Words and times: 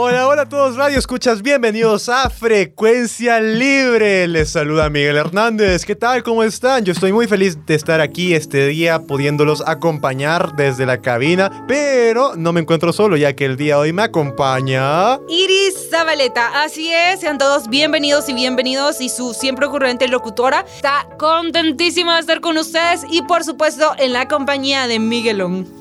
Hola, 0.00 0.28
hola 0.28 0.42
a 0.42 0.48
todos 0.48 0.76
Radio 0.76 0.96
Escuchas, 0.96 1.42
bienvenidos 1.42 2.08
a 2.08 2.30
Frecuencia 2.30 3.40
Libre. 3.40 4.28
Les 4.28 4.48
saluda 4.48 4.88
Miguel 4.90 5.16
Hernández. 5.16 5.84
¿Qué 5.84 5.96
tal? 5.96 6.22
¿Cómo 6.22 6.44
están? 6.44 6.84
Yo 6.84 6.92
estoy 6.92 7.12
muy 7.12 7.26
feliz 7.26 7.58
de 7.66 7.74
estar 7.74 8.00
aquí 8.00 8.32
este 8.32 8.68
día 8.68 9.00
pudiéndolos 9.00 9.60
acompañar 9.66 10.54
desde 10.54 10.86
la 10.86 11.02
cabina, 11.02 11.64
pero 11.66 12.36
no 12.36 12.52
me 12.52 12.60
encuentro 12.60 12.92
solo 12.92 13.16
ya 13.16 13.34
que 13.34 13.44
el 13.44 13.56
día 13.56 13.74
de 13.74 13.80
hoy 13.80 13.92
me 13.92 14.02
acompaña 14.02 15.18
Iris 15.28 15.90
Zabaleta. 15.90 16.62
Así 16.62 16.92
es, 16.92 17.18
sean 17.18 17.38
todos 17.38 17.68
bienvenidos 17.68 18.28
y 18.28 18.34
bienvenidos 18.34 19.00
y 19.00 19.08
su 19.08 19.34
siempre 19.34 19.66
ocurrente 19.66 20.06
locutora 20.06 20.64
está 20.76 21.08
contentísima 21.18 22.14
de 22.14 22.20
estar 22.20 22.40
con 22.40 22.56
ustedes 22.56 23.02
y 23.10 23.22
por 23.22 23.42
supuesto 23.42 23.96
en 23.98 24.12
la 24.12 24.28
compañía 24.28 24.86
de 24.86 25.00
Miguelón. 25.00 25.77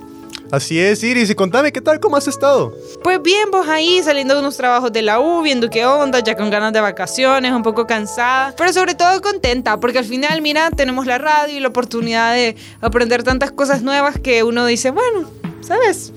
Así 0.51 0.79
es, 0.79 1.03
Iris, 1.03 1.29
y 1.29 1.35
contame, 1.35 1.71
¿qué 1.71 1.81
tal? 1.81 1.99
¿Cómo 1.99 2.15
has 2.15 2.27
estado? 2.27 2.73
Pues 3.03 3.21
bien, 3.21 3.51
vos 3.51 3.67
ahí 3.67 4.01
saliendo 4.01 4.33
de 4.33 4.39
unos 4.39 4.55
trabajos 4.55 4.93
de 4.93 5.01
la 5.01 5.19
U, 5.19 5.41
viendo 5.41 5.69
qué 5.69 5.85
onda, 5.85 6.19
ya 6.19 6.35
con 6.37 6.49
ganas 6.49 6.71
de 6.71 6.79
vacaciones, 6.79 7.51
un 7.51 7.63
poco 7.63 7.85
cansada, 7.85 8.53
pero 8.57 8.71
sobre 8.71 8.95
todo 8.95 9.21
contenta, 9.21 9.79
porque 9.79 9.99
al 9.99 10.05
final, 10.05 10.41
mira, 10.41 10.71
tenemos 10.71 11.05
la 11.05 11.17
radio 11.17 11.57
y 11.57 11.59
la 11.59 11.67
oportunidad 11.67 12.33
de 12.33 12.55
aprender 12.79 13.23
tantas 13.23 13.51
cosas 13.51 13.81
nuevas 13.81 14.19
que 14.19 14.43
uno 14.43 14.65
dice, 14.65 14.91
bueno, 14.91 15.29
¿sabes? 15.61 16.13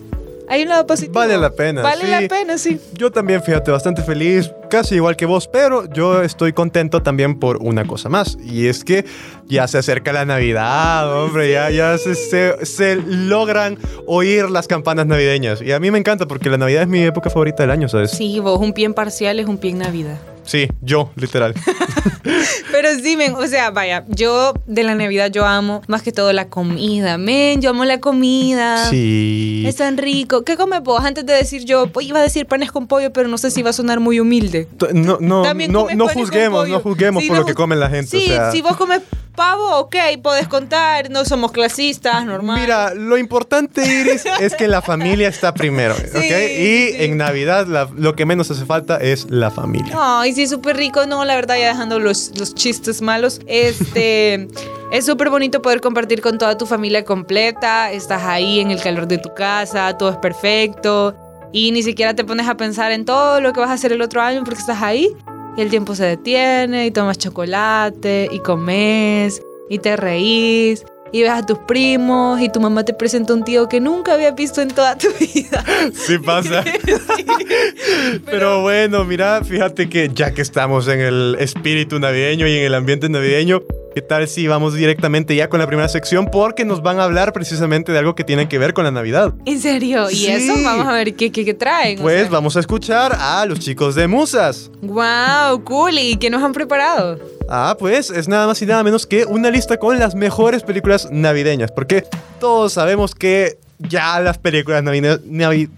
Hay 0.48 0.62
un 0.62 0.68
lado 0.68 0.86
positivo. 0.86 1.14
Vale 1.14 1.36
la 1.36 1.50
pena. 1.50 1.82
Vale 1.82 2.04
sí. 2.04 2.10
la 2.10 2.28
pena, 2.28 2.58
sí. 2.58 2.80
Yo 2.92 3.10
también, 3.10 3.42
fíjate, 3.42 3.70
bastante 3.70 4.02
feliz, 4.02 4.50
casi 4.70 4.94
igual 4.94 5.16
que 5.16 5.26
vos, 5.26 5.48
pero 5.48 5.84
yo 5.92 6.22
estoy 6.22 6.54
contento 6.54 7.02
también 7.02 7.38
por 7.38 7.58
una 7.58 7.84
cosa 7.84 8.08
más, 8.08 8.38
y 8.42 8.68
es 8.68 8.84
que 8.84 9.04
ya 9.46 9.68
se 9.68 9.76
acerca 9.76 10.12
la 10.12 10.24
Navidad, 10.24 11.22
hombre, 11.22 11.52
ya, 11.52 11.70
ya 11.70 11.98
se, 11.98 12.14
se, 12.14 12.64
se 12.64 12.96
logran 12.96 13.78
oír 14.06 14.48
las 14.48 14.66
campanas 14.66 15.06
navideñas, 15.06 15.60
y 15.60 15.72
a 15.72 15.80
mí 15.80 15.90
me 15.90 15.98
encanta 15.98 16.26
porque 16.26 16.48
la 16.48 16.56
Navidad 16.56 16.82
es 16.84 16.88
mi 16.88 17.02
época 17.02 17.28
favorita 17.28 17.62
del 17.62 17.70
año, 17.72 17.88
¿sabes? 17.88 18.12
Sí, 18.12 18.40
vos, 18.40 18.58
un 18.58 18.72
pie 18.72 18.86
en 18.86 18.94
parcial 18.94 19.38
es 19.38 19.46
un 19.46 19.58
pie 19.58 19.72
en 19.72 19.78
Navidad. 19.78 20.18
Sí, 20.50 20.68
yo, 20.82 21.12
literal. 21.16 21.54
Pero 22.72 22.88
sí, 23.00 23.16
men, 23.16 23.34
o 23.34 23.46
sea, 23.46 23.70
vaya, 23.70 24.04
yo 24.08 24.54
de 24.66 24.82
la 24.82 24.94
Navidad 24.94 25.30
yo 25.30 25.46
amo 25.46 25.82
más 25.86 26.02
que 26.02 26.12
todo 26.12 26.32
la 26.32 26.48
comida, 26.48 27.18
men, 27.18 27.60
yo 27.60 27.70
amo 27.70 27.84
la 27.84 28.00
comida. 28.00 28.88
Sí. 28.88 29.62
Es 29.66 29.76
tan 29.76 29.96
rico. 29.96 30.42
¿Qué 30.42 30.56
comes 30.56 30.82
vos? 30.82 31.04
Antes 31.04 31.24
de 31.26 31.34
decir 31.34 31.64
yo, 31.64 31.86
pues, 31.86 32.06
iba 32.06 32.18
a 32.18 32.22
decir 32.22 32.46
panes 32.46 32.72
con 32.72 32.86
pollo, 32.86 33.12
pero 33.12 33.28
no 33.28 33.38
sé 33.38 33.50
si 33.50 33.62
va 33.62 33.70
a 33.70 33.72
sonar 33.72 34.00
muy 34.00 34.18
humilde. 34.18 34.59
No, 34.92 35.18
no, 35.20 35.42
También 35.42 35.72
no, 35.72 35.86
no 35.94 36.08
juzguemos, 36.08 36.68
no 36.68 36.80
juzguemos 36.80 37.22
Sí, 37.22 37.28
por 37.28 37.36
no 37.36 37.42
lo 37.42 37.46
que 37.46 37.54
come 37.54 37.76
la 37.76 37.90
gente. 37.90 38.10
Sí, 38.10 38.24
o 38.30 38.34
sea, 38.34 38.52
si 38.52 38.62
vos 38.62 38.76
comes 38.76 39.00
pavo, 39.34 39.78
ok, 39.78 39.96
podés 40.22 40.48
contar, 40.48 41.10
no 41.10 41.24
somos 41.24 41.52
clasistas, 41.52 42.26
normal. 42.26 42.60
Mira, 42.60 42.94
lo 42.94 43.16
importante, 43.16 43.82
Iris, 43.84 44.24
es 44.40 44.54
que 44.54 44.68
la 44.68 44.82
familia 44.82 45.28
está 45.28 45.54
primero, 45.54 45.94
¿ok? 45.94 46.14
Y 46.16 46.20
sí. 46.20 46.94
en 46.98 47.16
Navidad 47.16 47.66
la- 47.66 47.88
lo 47.96 48.14
que 48.14 48.26
menos 48.26 48.50
hace 48.50 48.66
falta 48.66 48.98
es 48.98 49.30
la 49.30 49.50
familia. 49.50 49.94
Ay, 49.98 50.34
sí, 50.34 50.46
súper 50.46 50.76
rico. 50.76 51.06
No, 51.06 51.24
la 51.24 51.36
verdad, 51.36 51.56
ya 51.58 51.68
dejando 51.68 52.00
los, 52.00 52.32
los 52.38 52.54
chistes 52.54 53.00
malos. 53.00 53.40
Este. 53.46 54.48
es 54.92 55.06
súper 55.06 55.30
bonito 55.30 55.62
poder 55.62 55.80
compartir 55.80 56.20
con 56.20 56.36
toda 56.36 56.58
tu 56.58 56.66
familia 56.66 57.04
completa. 57.04 57.92
Estás 57.92 58.22
ahí 58.24 58.60
en 58.60 58.70
el 58.70 58.82
calor 58.82 59.06
de 59.06 59.18
tu 59.18 59.32
casa, 59.34 59.96
todo 59.96 60.10
es 60.10 60.16
perfecto. 60.16 61.16
Y 61.52 61.72
ni 61.72 61.82
siquiera 61.82 62.14
te 62.14 62.24
pones 62.24 62.48
a 62.48 62.56
pensar 62.56 62.92
en 62.92 63.04
todo 63.04 63.40
lo 63.40 63.52
que 63.52 63.60
vas 63.60 63.70
a 63.70 63.74
hacer 63.74 63.92
el 63.92 64.02
otro 64.02 64.20
año 64.20 64.42
porque 64.44 64.60
estás 64.60 64.82
ahí. 64.82 65.08
Y 65.56 65.62
el 65.62 65.70
tiempo 65.70 65.94
se 65.94 66.04
detiene 66.04 66.86
y 66.86 66.90
tomas 66.90 67.18
chocolate 67.18 68.28
y 68.30 68.38
comes 68.40 69.42
y 69.68 69.78
te 69.78 69.96
reís. 69.96 70.84
Y 71.12 71.22
ves 71.22 71.30
a 71.32 71.44
tus 71.44 71.58
primos 71.58 72.40
y 72.40 72.48
tu 72.50 72.60
mamá 72.60 72.84
te 72.84 72.94
presenta 72.94 73.34
un 73.34 73.42
tío 73.42 73.68
que 73.68 73.80
nunca 73.80 74.14
había 74.14 74.30
visto 74.30 74.62
en 74.62 74.68
toda 74.68 74.96
tu 74.96 75.08
vida. 75.20 75.64
Sí 75.92 76.18
pasa. 76.18 76.62
Pero 78.26 78.62
bueno, 78.62 79.04
mira, 79.04 79.42
fíjate 79.42 79.88
que 79.88 80.10
ya 80.14 80.32
que 80.32 80.42
estamos 80.42 80.86
en 80.86 81.00
el 81.00 81.36
espíritu 81.40 81.98
navideño 81.98 82.46
y 82.46 82.58
en 82.58 82.64
el 82.64 82.74
ambiente 82.74 83.08
navideño, 83.08 83.62
¿qué 83.94 84.02
tal 84.02 84.28
si 84.28 84.46
vamos 84.46 84.74
directamente 84.74 85.34
ya 85.34 85.48
con 85.48 85.60
la 85.60 85.66
primera 85.66 85.88
sección? 85.88 86.28
Porque 86.30 86.64
nos 86.64 86.82
van 86.82 87.00
a 87.00 87.04
hablar 87.04 87.32
precisamente 87.32 87.92
de 87.92 87.98
algo 87.98 88.14
que 88.14 88.24
tiene 88.24 88.48
que 88.48 88.58
ver 88.58 88.72
con 88.74 88.84
la 88.84 88.90
Navidad. 88.90 89.34
¿En 89.46 89.60
serio? 89.60 90.10
¿Y 90.10 90.14
Sí. 90.16 90.26
eso? 90.30 90.54
Vamos 90.62 90.86
a 90.86 90.92
ver 90.92 91.14
qué, 91.14 91.30
qué, 91.32 91.44
qué 91.44 91.54
traen. 91.54 91.98
o 91.98 92.02
Pues 92.02 92.22
sea. 92.22 92.30
vamos 92.30 92.56
a 92.56 92.60
escuchar 92.60 93.16
a 93.18 93.44
los 93.46 93.58
chicos 93.60 93.94
de 93.94 94.06
Musas. 94.06 94.70
Wow, 94.82 95.64
cool. 95.64 95.98
¿Y 95.98 96.16
qué 96.16 96.30
nos 96.30 96.42
han 96.42 96.52
preparado? 96.52 97.18
Ah, 97.48 97.76
pues 97.78 98.10
es 98.10 98.28
nada 98.28 98.46
más 98.46 98.60
y 98.62 98.66
nada 98.66 98.82
menos 98.84 99.06
que 99.06 99.24
una 99.24 99.50
lista 99.50 99.76
con 99.78 99.98
las 99.98 100.14
mejores 100.14 100.62
películas 100.62 101.08
navideñas. 101.10 101.72
Porque 101.72 102.04
todos 102.38 102.72
sabemos 102.74 103.14
que 103.14 103.58
ya 103.78 104.20
las 104.20 104.38
películas 104.38 104.82
navideñas 104.82 105.20
navi- 105.24 105.68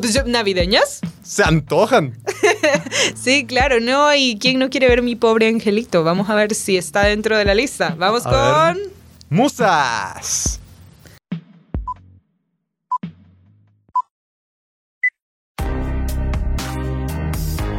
pues, 0.00 0.26
¿Navideñas? 0.26 1.00
se 1.22 1.42
antojan. 1.44 2.16
Sí, 3.14 3.46
claro, 3.46 3.80
no. 3.80 4.14
¿Y 4.14 4.38
quién 4.38 4.58
no 4.58 4.70
quiere 4.70 4.88
ver 4.88 5.02
mi 5.02 5.16
pobre 5.16 5.48
angelito? 5.48 6.04
Vamos 6.04 6.28
a 6.30 6.34
ver 6.34 6.54
si 6.54 6.76
está 6.76 7.02
dentro 7.04 7.36
de 7.36 7.44
la 7.44 7.54
lista. 7.54 7.94
Vamos 7.98 8.24
A 8.26 8.30
con. 8.74 8.76
ver. 8.76 8.90
Musas. 9.30 10.60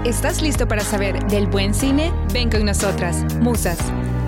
¿Estás 0.06 0.42
listo 0.42 0.68
para 0.68 0.84
saber 0.84 1.22
del 1.28 1.48
buen 1.48 1.74
cine? 1.74 2.14
Ven 2.34 2.50
con 2.50 2.66
nosotras, 2.66 3.24
Musas. 3.42 3.78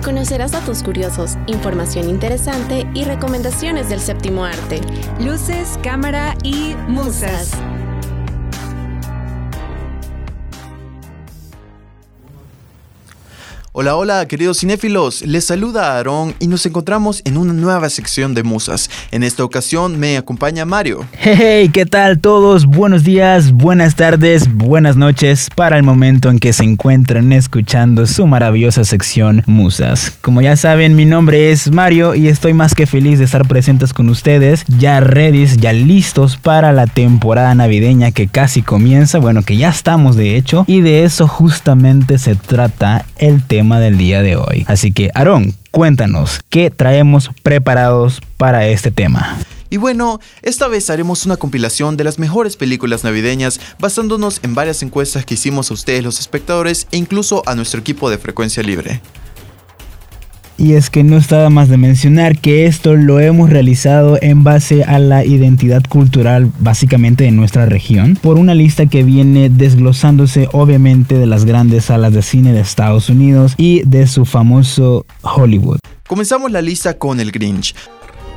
Conocerás 0.04 0.52
datos 0.52 0.82
curiosos, 0.82 1.36
información 1.46 2.08
interesante 2.08 2.86
y 2.94 3.04
recomendaciones 3.04 3.88
del 3.88 4.00
séptimo 4.00 4.44
arte. 4.44 4.80
Luces, 5.20 5.78
cámara 5.82 6.34
y 6.42 6.74
musas. 6.88 7.50
Hola, 13.82 13.96
hola, 13.96 14.28
queridos 14.28 14.58
cinéfilos. 14.58 15.22
Les 15.22 15.46
saluda 15.46 15.96
Aarón 15.96 16.34
y 16.38 16.48
nos 16.48 16.66
encontramos 16.66 17.22
en 17.24 17.38
una 17.38 17.54
nueva 17.54 17.88
sección 17.88 18.34
de 18.34 18.42
musas. 18.42 18.90
En 19.10 19.22
esta 19.22 19.42
ocasión 19.42 19.98
me 19.98 20.18
acompaña 20.18 20.66
Mario. 20.66 21.06
Hey, 21.12 21.70
¿qué 21.72 21.86
tal 21.86 22.18
todos? 22.18 22.66
Buenos 22.66 23.04
días, 23.04 23.52
buenas 23.52 23.96
tardes, 23.96 24.54
buenas 24.54 24.96
noches 24.96 25.48
para 25.56 25.78
el 25.78 25.82
momento 25.82 26.28
en 26.28 26.40
que 26.40 26.52
se 26.52 26.62
encuentran 26.62 27.32
escuchando 27.32 28.06
su 28.06 28.26
maravillosa 28.26 28.84
sección 28.84 29.44
Musas. 29.46 30.12
Como 30.20 30.42
ya 30.42 30.58
saben, 30.58 30.94
mi 30.94 31.06
nombre 31.06 31.50
es 31.50 31.72
Mario 31.72 32.14
y 32.14 32.28
estoy 32.28 32.52
más 32.52 32.74
que 32.74 32.84
feliz 32.84 33.18
de 33.18 33.24
estar 33.24 33.48
presentes 33.48 33.94
con 33.94 34.10
ustedes, 34.10 34.62
ya 34.78 35.00
ready, 35.00 35.46
ya 35.56 35.72
listos 35.72 36.36
para 36.36 36.72
la 36.72 36.86
temporada 36.86 37.54
navideña 37.54 38.10
que 38.10 38.28
casi 38.28 38.60
comienza, 38.60 39.20
bueno, 39.20 39.40
que 39.42 39.56
ya 39.56 39.70
estamos 39.70 40.16
de 40.16 40.36
hecho, 40.36 40.66
y 40.66 40.82
de 40.82 41.04
eso 41.04 41.26
justamente 41.26 42.18
se 42.18 42.34
trata 42.34 43.06
el 43.16 43.42
tema 43.42 43.69
del 43.78 43.98
día 43.98 44.22
de 44.22 44.36
hoy. 44.36 44.64
Así 44.66 44.90
que, 44.90 45.10
Aarón, 45.14 45.54
cuéntanos, 45.70 46.40
¿qué 46.48 46.70
traemos 46.70 47.30
preparados 47.42 48.20
para 48.36 48.66
este 48.66 48.90
tema? 48.90 49.38
Y 49.72 49.76
bueno, 49.76 50.18
esta 50.42 50.66
vez 50.66 50.90
haremos 50.90 51.24
una 51.26 51.36
compilación 51.36 51.96
de 51.96 52.02
las 52.02 52.18
mejores 52.18 52.56
películas 52.56 53.04
navideñas 53.04 53.60
basándonos 53.78 54.40
en 54.42 54.56
varias 54.56 54.82
encuestas 54.82 55.24
que 55.24 55.34
hicimos 55.34 55.70
a 55.70 55.74
ustedes 55.74 56.02
los 56.02 56.18
espectadores 56.18 56.88
e 56.90 56.96
incluso 56.96 57.44
a 57.46 57.54
nuestro 57.54 57.78
equipo 57.78 58.10
de 58.10 58.18
frecuencia 58.18 58.64
libre. 58.64 59.00
Y 60.60 60.74
es 60.74 60.90
que 60.90 61.02
no 61.04 61.16
estaba 61.16 61.48
más 61.48 61.70
de 61.70 61.78
mencionar 61.78 62.36
que 62.36 62.66
esto 62.66 62.94
lo 62.94 63.18
hemos 63.18 63.48
realizado 63.48 64.18
en 64.20 64.44
base 64.44 64.84
a 64.84 64.98
la 64.98 65.24
identidad 65.24 65.82
cultural 65.88 66.52
básicamente 66.58 67.24
de 67.24 67.30
nuestra 67.30 67.64
región, 67.64 68.18
por 68.20 68.36
una 68.36 68.54
lista 68.54 68.84
que 68.84 69.02
viene 69.02 69.48
desglosándose 69.48 70.50
obviamente 70.52 71.16
de 71.16 71.24
las 71.24 71.46
grandes 71.46 71.86
salas 71.86 72.12
de 72.12 72.20
cine 72.20 72.52
de 72.52 72.60
Estados 72.60 73.08
Unidos 73.08 73.54
y 73.56 73.82
de 73.86 74.06
su 74.06 74.26
famoso 74.26 75.06
Hollywood. 75.22 75.78
Comenzamos 76.06 76.50
la 76.50 76.60
lista 76.60 76.98
con 76.98 77.20
el 77.20 77.32
Grinch. 77.32 77.74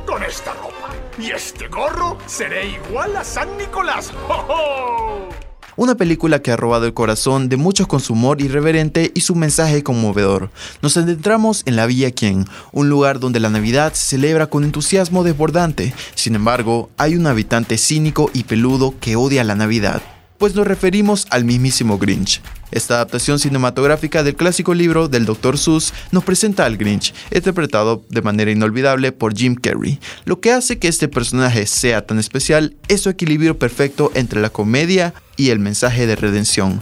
Con 0.06 0.22
esta 0.22 0.54
ropa 0.54 0.94
y 1.18 1.30
este 1.30 1.68
gorro 1.68 2.16
seré 2.24 2.70
igual 2.70 3.14
a 3.16 3.22
San 3.22 3.48
Nicolás. 3.58 4.14
¡Jo, 4.26 4.34
jo! 4.48 5.53
Una 5.76 5.96
película 5.96 6.40
que 6.40 6.52
ha 6.52 6.56
robado 6.56 6.86
el 6.86 6.94
corazón 6.94 7.48
de 7.48 7.56
muchos 7.56 7.88
con 7.88 7.98
su 7.98 8.12
humor 8.12 8.40
irreverente 8.40 9.10
y 9.12 9.22
su 9.22 9.34
mensaje 9.34 9.82
conmovedor. 9.82 10.50
Nos 10.82 10.96
adentramos 10.96 11.62
en 11.66 11.74
la 11.74 11.86
Villa 11.86 12.12
Quien, 12.12 12.46
un 12.70 12.88
lugar 12.88 13.18
donde 13.18 13.40
la 13.40 13.50
Navidad 13.50 13.92
se 13.92 14.06
celebra 14.16 14.46
con 14.46 14.62
entusiasmo 14.62 15.24
desbordante. 15.24 15.92
Sin 16.14 16.36
embargo, 16.36 16.90
hay 16.96 17.16
un 17.16 17.26
habitante 17.26 17.76
cínico 17.76 18.30
y 18.32 18.44
peludo 18.44 18.94
que 19.00 19.16
odia 19.16 19.42
la 19.42 19.56
Navidad. 19.56 20.13
Pues 20.38 20.54
nos 20.54 20.66
referimos 20.66 21.26
al 21.30 21.44
mismísimo 21.44 21.98
Grinch. 21.98 22.40
Esta 22.70 22.94
adaptación 22.94 23.38
cinematográfica 23.38 24.22
del 24.22 24.34
clásico 24.34 24.74
libro 24.74 25.06
del 25.06 25.26
Dr. 25.26 25.58
Seuss 25.58 25.92
nos 26.10 26.24
presenta 26.24 26.64
al 26.64 26.76
Grinch, 26.76 27.14
interpretado 27.32 28.04
de 28.08 28.22
manera 28.22 28.50
inolvidable 28.50 29.12
por 29.12 29.36
Jim 29.36 29.54
Carrey. 29.54 30.00
Lo 30.24 30.40
que 30.40 30.50
hace 30.50 30.78
que 30.78 30.88
este 30.88 31.06
personaje 31.06 31.66
sea 31.66 32.04
tan 32.04 32.18
especial 32.18 32.74
es 32.88 33.02
su 33.02 33.10
equilibrio 33.10 33.58
perfecto 33.58 34.10
entre 34.14 34.40
la 34.40 34.50
comedia 34.50 35.14
y 35.36 35.50
el 35.50 35.60
mensaje 35.60 36.06
de 36.06 36.16
redención. 36.16 36.80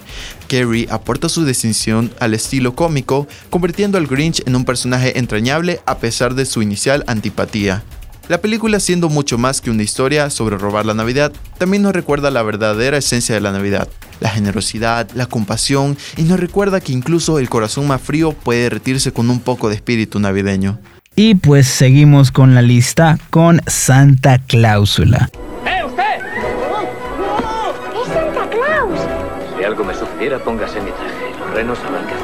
Carrey 0.48 0.86
aporta 0.90 1.28
su 1.28 1.44
distinción 1.44 2.10
al 2.20 2.34
estilo 2.34 2.74
cómico, 2.74 3.26
convirtiendo 3.50 3.98
al 3.98 4.06
Grinch 4.06 4.42
en 4.46 4.56
un 4.56 4.64
personaje 4.64 5.18
entrañable 5.18 5.80
a 5.84 5.98
pesar 5.98 6.34
de 6.34 6.46
su 6.46 6.62
inicial 6.62 7.04
antipatía. 7.06 7.82
La 8.28 8.40
película, 8.40 8.78
siendo 8.78 9.08
mucho 9.08 9.36
más 9.36 9.60
que 9.60 9.70
una 9.70 9.82
historia 9.82 10.30
sobre 10.30 10.56
robar 10.56 10.86
la 10.86 10.94
Navidad, 10.94 11.32
también 11.58 11.82
nos 11.82 11.92
recuerda 11.92 12.30
la 12.30 12.42
verdadera 12.42 12.96
esencia 12.96 13.34
de 13.34 13.40
la 13.40 13.50
Navidad, 13.50 13.88
la 14.20 14.30
generosidad, 14.30 15.10
la 15.14 15.26
compasión 15.26 15.98
y 16.16 16.22
nos 16.22 16.38
recuerda 16.38 16.80
que 16.80 16.92
incluso 16.92 17.40
el 17.40 17.48
corazón 17.48 17.88
más 17.88 18.00
frío 18.00 18.32
puede 18.32 18.62
derretirse 18.62 19.12
con 19.12 19.28
un 19.28 19.40
poco 19.40 19.68
de 19.68 19.74
espíritu 19.74 20.20
navideño. 20.20 20.78
Y 21.16 21.34
pues 21.34 21.66
seguimos 21.66 22.30
con 22.30 22.54
la 22.54 22.62
lista 22.62 23.18
con 23.30 23.60
Santa 23.66 24.38
Cláusula. 24.38 25.28
¡Eh, 25.66 25.84
usted! 25.84 26.02
¡Es 28.00 28.12
Santa 28.12 28.48
Claus! 28.48 29.00
Si 29.58 29.64
algo 29.64 29.84
me 29.84 29.94
sucediera, 29.94 30.38
póngase 30.38 30.80
mi 30.80 30.90
traje. 30.92 31.38
Los 31.38 31.50
renos 31.54 31.78
sabrán 31.78 32.06
qué 32.06 32.14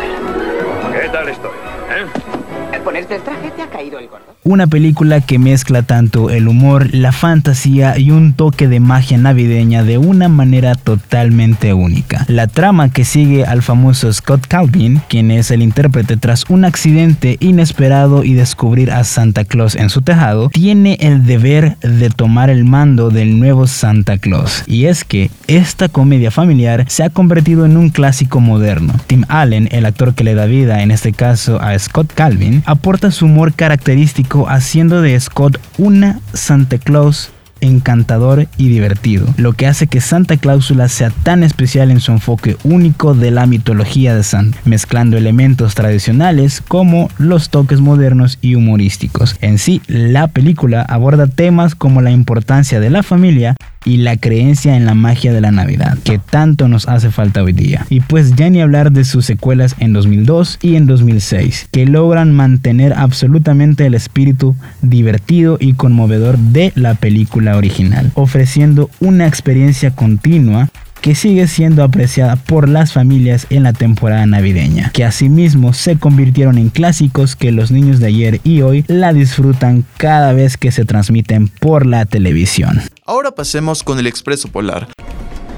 ha. 2.89 4.39
Una 4.45 4.67
película 4.67 5.21
que 5.21 5.39
mezcla 5.39 5.83
tanto 5.83 6.31
el 6.31 6.49
humor, 6.49 6.95
la 6.95 7.13
fantasía 7.13 7.99
y 7.99 8.11
un 8.11 8.33
toque 8.33 8.69
de 8.69 8.81
magia 8.81 9.19
navideña 9.19 9.85
de 9.85 9.99
una 9.99 10.29
manera 10.29 10.75
totalmente 10.75 11.75
única. 11.75 12.25
La 12.29 12.47
trama 12.47 12.91
que 12.91 13.05
sigue 13.05 13.45
al 13.45 13.63
famoso 13.63 14.13
Scott 14.13 14.47
Calvin, 14.47 15.03
quien 15.09 15.31
es 15.31 15.51
el 15.51 15.63
intérprete 15.63 16.17
tras 16.17 16.49
un 16.49 16.65
accidente 16.65 17.37
inesperado 17.41 18.25
y 18.25 18.35
descubrir 18.35 18.91
a 18.91 19.05
Santa 19.05 19.45
Claus 19.45 19.75
en 19.75 19.91
su 19.91 20.03
tejado, 20.03 20.49
tiene 20.51 20.97
el 21.01 21.27
deber 21.27 21.77
de 21.81 22.11
tomar 22.11 22.49
el 22.49 22.65
mando 22.65 23.11
del 23.11 23.39
nuevo 23.39 23.67
Santa 23.67 24.19
Claus. 24.19 24.65
Y 24.67 24.87
es 24.87 25.05
que 25.05 25.31
esta 25.47 25.89
comedia 25.89 26.31
familiar 26.31 26.85
se 26.89 27.03
ha 27.03 27.11
convertido 27.11 27.67
en 27.67 27.77
un 27.77 27.91
clásico 27.91 28.41
moderno. 28.41 28.95
Tim 29.07 29.25
Allen, 29.29 29.69
el 29.73 29.85
actor 29.85 30.15
que 30.15 30.25
le 30.25 30.35
da 30.35 30.47
vida 30.47 30.83
en 30.83 30.91
este 30.91 31.13
caso 31.13 31.61
a 31.61 31.79
Scott 31.79 32.13
Calvin, 32.15 32.63
aporta 32.79 33.11
su 33.11 33.25
humor 33.27 33.55
característico 33.55 34.49
haciendo 34.49 35.03
de 35.03 35.19
Scott 35.19 35.61
una 35.79 36.21
Santa 36.33 36.79
Claus 36.79 37.31
encantador 37.61 38.47
y 38.57 38.69
divertido, 38.69 39.27
lo 39.37 39.53
que 39.53 39.67
hace 39.67 39.89
que 39.89 40.01
Santa 40.01 40.37
Cláusula 40.37 40.87
sea 40.87 41.11
tan 41.11 41.43
especial 41.43 41.91
en 41.91 41.99
su 41.99 42.13
enfoque 42.13 42.57
único 42.63 43.15
de 43.15 43.33
la 43.33 43.47
mitología 43.47 44.15
de 44.15 44.23
Santa, 44.23 44.57
mezclando 44.65 45.17
elementos 45.17 45.75
tradicionales 45.75 46.61
como 46.61 47.11
los 47.19 47.51
toques 47.51 47.81
modernos 47.81 48.39
y 48.41 48.55
humorísticos. 48.55 49.35
En 49.41 49.59
sí, 49.59 49.83
la 49.89 50.29
película 50.29 50.83
aborda 50.83 51.27
temas 51.27 51.75
como 51.75 52.01
la 52.01 52.13
importancia 52.13 52.79
de 52.79 52.91
la 52.91 53.03
familia, 53.03 53.57
y 53.85 53.99
la 53.99 54.17
creencia 54.17 54.77
en 54.77 54.87
la 54.87 54.95
magia 54.95 55.33
de 55.33 55.41
la 55.41 55.51
Navidad, 55.51 55.99
que 56.05 56.19
tanto 56.19 56.69
nos 56.69 56.89
hace 56.89 57.11
falta 57.11 57.43
hoy 57.43 57.53
día. 57.53 57.87
Y 57.91 58.01
pues 58.01 58.35
ya 58.35 58.51
ni 58.51 58.61
hablar 58.61 58.93
de 58.93 59.05
sus 59.05 59.25
secuelas 59.25 59.77
en 59.79 59.93
2002 59.93 60.59
y 60.63 60.77
en 60.77 60.87
2006, 60.87 61.69
que 61.73 61.87
logran 61.87 62.35
mantener 62.35 62.93
absolutamente 62.93 63.87
el 63.87 63.95
espíritu 63.95 64.57
divertido 64.83 65.57
y 65.61 65.75
conmovedor 65.75 66.39
de 66.39 66.73
la 66.75 66.95
película 66.95 67.57
original, 67.57 68.11
ofreciendo 68.15 68.91
una 69.01 69.27
experiencia 69.27 69.91
continua 69.91 70.71
que 71.01 71.15
sigue 71.15 71.47
siendo 71.47 71.83
apreciada 71.83 72.37
por 72.37 72.69
las 72.69 72.93
familias 72.93 73.47
en 73.51 73.63
la 73.63 73.73
temporada 73.73 74.27
navideña, 74.27 74.91
que 74.93 75.05
asimismo 75.05 75.73
se 75.73 75.97
convirtieron 75.97 76.59
en 76.59 76.71
clásicos 76.71 77.37
que 77.37 77.53
los 77.53 77.71
niños 77.71 78.01
de 78.01 78.09
ayer 78.09 78.41
y 78.45 78.63
hoy 78.63 78.85
la 78.89 79.13
disfrutan 79.13 79.85
cada 79.97 80.33
vez 80.33 80.57
que 80.57 80.73
se 80.73 80.85
transmiten 80.85 81.49
por 81.49 81.87
la 81.87 82.05
televisión. 82.05 82.81
Ahora 83.09 83.31
pasemos 83.31 83.83
con 83.83 83.99
el 83.99 84.07
Expreso 84.07 84.53
Polar. 84.53 84.87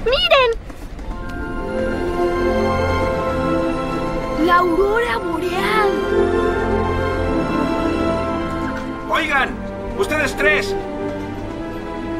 ¡Miren! 0.05 0.51
¡La 4.45 4.59
aurora 4.59 5.17
boreal! 5.17 5.89
Oigan, 9.09 9.49
ustedes 9.99 10.33
tres. 10.37 10.73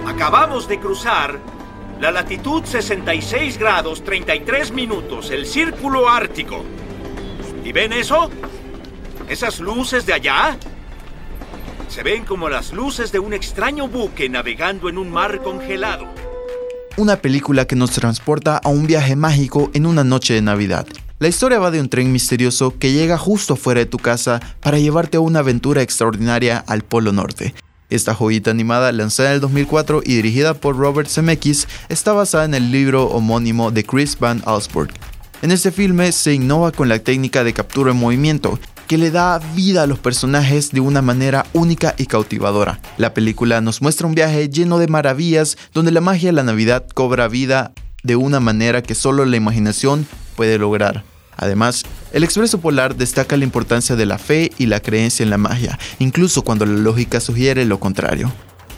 Acabamos 0.05 0.67
de 0.67 0.81
cruzar 0.81 1.39
la 2.01 2.11
latitud 2.11 2.65
66 2.65 3.57
grados 3.57 4.03
33 4.03 4.73
minutos, 4.73 5.31
el 5.31 5.45
círculo 5.45 6.09
ártico. 6.09 6.65
¿Y 7.63 7.71
ven 7.71 7.93
eso? 7.93 8.29
¿Esas 9.29 9.61
luces 9.61 10.05
de 10.05 10.11
allá? 10.11 10.57
Se 11.91 12.03
ven 12.03 12.23
como 12.23 12.47
las 12.47 12.71
luces 12.71 13.11
de 13.11 13.19
un 13.19 13.33
extraño 13.33 13.89
buque 13.89 14.29
navegando 14.29 14.88
en 14.88 14.97
un 14.97 15.11
mar 15.11 15.41
congelado. 15.43 16.05
Una 16.95 17.17
película 17.17 17.65
que 17.65 17.75
nos 17.75 17.91
transporta 17.91 18.55
a 18.55 18.69
un 18.69 18.88
viaje 18.88 19.17
mágico 19.17 19.69
en 19.73 19.85
una 19.85 20.05
noche 20.05 20.33
de 20.33 20.41
Navidad. 20.41 20.88
La 21.19 21.27
historia 21.27 21.59
va 21.59 21.69
de 21.69 21.81
un 21.81 21.89
tren 21.89 22.09
misterioso 22.13 22.79
que 22.79 22.93
llega 22.93 23.17
justo 23.17 23.57
fuera 23.57 23.81
de 23.81 23.88
tu 23.88 23.97
casa 23.97 24.39
para 24.61 24.79
llevarte 24.79 25.17
a 25.17 25.19
una 25.19 25.39
aventura 25.39 25.81
extraordinaria 25.81 26.63
al 26.65 26.83
Polo 26.83 27.11
Norte. 27.11 27.53
Esta 27.89 28.15
joyita 28.15 28.51
animada, 28.51 28.93
lanzada 28.93 29.31
en 29.31 29.35
el 29.35 29.41
2004 29.41 30.01
y 30.05 30.15
dirigida 30.15 30.53
por 30.53 30.77
Robert 30.77 31.09
Zemeckis, 31.09 31.67
está 31.89 32.13
basada 32.13 32.45
en 32.45 32.53
el 32.53 32.71
libro 32.71 33.07
homónimo 33.07 33.69
de 33.69 33.83
Chris 33.83 34.17
Van 34.17 34.41
Allsburg. 34.45 34.93
En 35.41 35.51
este 35.51 35.73
filme 35.73 36.13
se 36.13 36.33
innova 36.33 36.71
con 36.71 36.88
la 36.88 36.99
técnica 36.99 37.43
de 37.43 37.51
captura 37.51 37.91
en 37.91 37.97
movimiento, 37.97 38.59
que 38.91 38.97
le 38.97 39.09
da 39.09 39.39
vida 39.55 39.83
a 39.83 39.88
los 39.88 39.99
personajes 39.99 40.71
de 40.71 40.81
una 40.81 41.01
manera 41.01 41.45
única 41.53 41.95
y 41.97 42.07
cautivadora. 42.07 42.81
La 42.97 43.13
película 43.13 43.61
nos 43.61 43.81
muestra 43.81 44.05
un 44.05 44.15
viaje 44.15 44.49
lleno 44.49 44.79
de 44.79 44.89
maravillas 44.89 45.57
donde 45.73 45.93
la 45.93 46.01
magia 46.01 46.27
de 46.27 46.33
la 46.33 46.43
Navidad 46.43 46.85
cobra 46.93 47.29
vida 47.29 47.71
de 48.03 48.17
una 48.17 48.41
manera 48.41 48.83
que 48.83 48.93
solo 48.93 49.23
la 49.23 49.38
imaginación 49.38 50.05
puede 50.35 50.57
lograr. 50.57 51.05
Además, 51.38 51.83
el 52.11 52.25
Expreso 52.25 52.59
Polar 52.59 52.97
destaca 52.97 53.38
la 53.38 53.45
importancia 53.45 53.95
de 53.95 54.05
la 54.05 54.17
fe 54.17 54.51
y 54.57 54.65
la 54.65 54.81
creencia 54.81 55.23
en 55.23 55.29
la 55.29 55.38
magia, 55.38 55.79
incluso 55.99 56.41
cuando 56.41 56.65
la 56.65 56.77
lógica 56.77 57.21
sugiere 57.21 57.63
lo 57.63 57.79
contrario. 57.79 58.29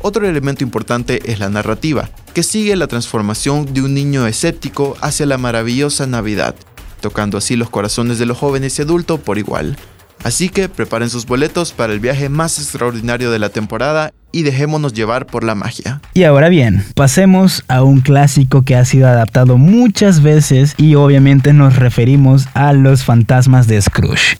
Otro 0.03 0.27
elemento 0.27 0.63
importante 0.63 1.31
es 1.31 1.39
la 1.39 1.49
narrativa, 1.49 2.11
que 2.35 2.43
sigue 2.43 2.75
la 2.75 2.85
transformación 2.85 3.73
de 3.73 3.81
un 3.81 3.95
niño 3.95 4.27
escéptico 4.27 4.95
hacia 5.01 5.25
la 5.25 5.39
maravillosa 5.39 6.05
Navidad, 6.05 6.53
tocando 7.01 7.39
así 7.39 7.55
los 7.55 7.71
corazones 7.71 8.19
de 8.19 8.27
los 8.27 8.37
jóvenes 8.37 8.77
y 8.77 8.83
adultos 8.83 9.19
por 9.19 9.39
igual. 9.39 9.75
Así 10.23 10.47
que 10.47 10.69
preparen 10.69 11.09
sus 11.09 11.25
boletos 11.25 11.73
para 11.73 11.91
el 11.91 11.99
viaje 11.99 12.29
más 12.29 12.57
extraordinario 12.57 13.29
de 13.29 13.39
la 13.39 13.49
temporada 13.49 14.13
y 14.31 14.43
dejémonos 14.43 14.93
llevar 14.93 15.25
por 15.25 15.43
la 15.43 15.53
magia. 15.53 16.01
Y 16.13 16.23
ahora 16.23 16.47
bien, 16.47 16.85
pasemos 16.95 17.63
a 17.67 17.83
un 17.83 17.99
clásico 17.99 18.63
que 18.63 18.75
ha 18.75 18.85
sido 18.85 19.07
adaptado 19.07 19.57
muchas 19.57 20.21
veces 20.21 20.75
y 20.77 20.95
obviamente 20.95 21.51
nos 21.51 21.75
referimos 21.75 22.47
a 22.53 22.71
los 22.71 23.03
fantasmas 23.03 23.67
de 23.67 23.81
Scrooge. 23.81 24.37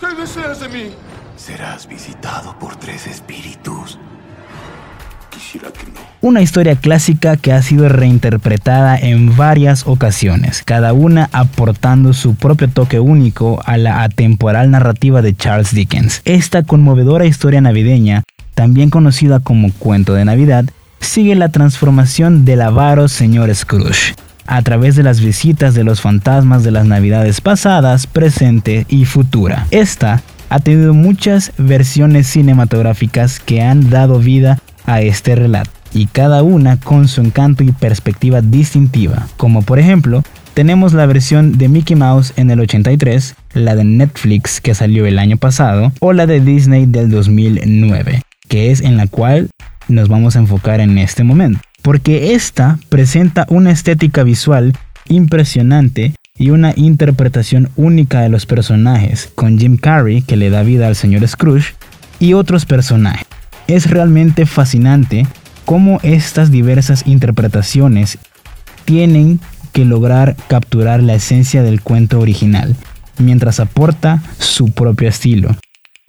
¿Qué 0.00 0.14
deseas 0.20 0.60
de 0.60 0.68
mí? 0.68 0.90
Serás 1.36 1.88
visitado 1.88 2.56
por 2.58 2.76
tres 2.76 3.08
espíritus. 3.08 3.98
Quisiera 5.30 5.70
que. 5.72 5.85
Una 6.26 6.42
historia 6.42 6.74
clásica 6.74 7.36
que 7.36 7.52
ha 7.52 7.62
sido 7.62 7.88
reinterpretada 7.88 8.98
en 8.98 9.36
varias 9.36 9.86
ocasiones, 9.86 10.64
cada 10.64 10.92
una 10.92 11.28
aportando 11.30 12.12
su 12.14 12.34
propio 12.34 12.66
toque 12.68 12.98
único 12.98 13.62
a 13.64 13.76
la 13.76 14.02
atemporal 14.02 14.72
narrativa 14.72 15.22
de 15.22 15.36
Charles 15.36 15.72
Dickens. 15.72 16.22
Esta 16.24 16.64
conmovedora 16.64 17.26
historia 17.26 17.60
navideña, 17.60 18.24
también 18.56 18.90
conocida 18.90 19.38
como 19.38 19.72
Cuento 19.72 20.14
de 20.14 20.24
Navidad, 20.24 20.64
sigue 20.98 21.36
la 21.36 21.50
transformación 21.50 22.44
del 22.44 22.62
avaro 22.62 23.06
señor 23.06 23.54
Scrooge 23.54 24.16
a 24.48 24.62
través 24.62 24.96
de 24.96 25.04
las 25.04 25.20
visitas 25.20 25.74
de 25.74 25.84
los 25.84 26.00
fantasmas 26.00 26.64
de 26.64 26.72
las 26.72 26.86
navidades 26.86 27.40
pasadas, 27.40 28.08
presente 28.08 28.84
y 28.88 29.04
futura. 29.04 29.68
Esta 29.70 30.24
ha 30.48 30.58
tenido 30.58 30.92
muchas 30.92 31.52
versiones 31.56 32.26
cinematográficas 32.26 33.38
que 33.38 33.62
han 33.62 33.90
dado 33.90 34.18
vida 34.18 34.58
a 34.86 35.02
este 35.02 35.34
relato, 35.34 35.70
y 35.96 36.06
cada 36.06 36.42
una 36.42 36.78
con 36.78 37.08
su 37.08 37.22
encanto 37.22 37.64
y 37.64 37.72
perspectiva 37.72 38.42
distintiva, 38.42 39.26
como 39.36 39.62
por 39.62 39.78
ejemplo, 39.78 40.22
tenemos 40.52 40.92
la 40.92 41.06
versión 41.06 41.58
de 41.58 41.68
Mickey 41.68 41.96
Mouse 41.96 42.32
en 42.36 42.50
el 42.50 42.60
83, 42.60 43.34
la 43.54 43.74
de 43.74 43.84
Netflix 43.84 44.60
que 44.60 44.74
salió 44.74 45.06
el 45.06 45.18
año 45.18 45.36
pasado, 45.36 45.92
o 46.00 46.12
la 46.12 46.26
de 46.26 46.40
Disney 46.40 46.86
del 46.86 47.10
2009, 47.10 48.22
que 48.48 48.70
es 48.70 48.80
en 48.80 48.96
la 48.96 49.06
cual 49.06 49.48
nos 49.88 50.08
vamos 50.08 50.36
a 50.36 50.40
enfocar 50.40 50.80
en 50.80 50.98
este 50.98 51.24
momento, 51.24 51.60
porque 51.82 52.34
esta 52.34 52.78
presenta 52.88 53.46
una 53.48 53.70
estética 53.70 54.22
visual 54.22 54.74
impresionante 55.08 56.14
y 56.38 56.50
una 56.50 56.72
interpretación 56.76 57.70
única 57.76 58.20
de 58.20 58.28
los 58.28 58.44
personajes, 58.44 59.30
con 59.34 59.58
Jim 59.58 59.78
Carrey 59.78 60.22
que 60.22 60.36
le 60.36 60.50
da 60.50 60.62
vida 60.62 60.88
al 60.88 60.96
señor 60.96 61.26
Scrooge, 61.26 61.74
y 62.18 62.34
otros 62.34 62.66
personajes. 62.66 63.26
Es 63.66 63.90
realmente 63.90 64.46
fascinante 64.46 65.26
cómo 65.66 66.00
estas 66.02 66.50
diversas 66.50 67.06
interpretaciones 67.06 68.18
tienen 68.86 69.40
que 69.72 69.84
lograr 69.84 70.36
capturar 70.48 71.02
la 71.02 71.14
esencia 71.14 71.62
del 71.62 71.82
cuento 71.82 72.18
original, 72.20 72.74
mientras 73.18 73.60
aporta 73.60 74.22
su 74.38 74.72
propio 74.72 75.08
estilo 75.08 75.54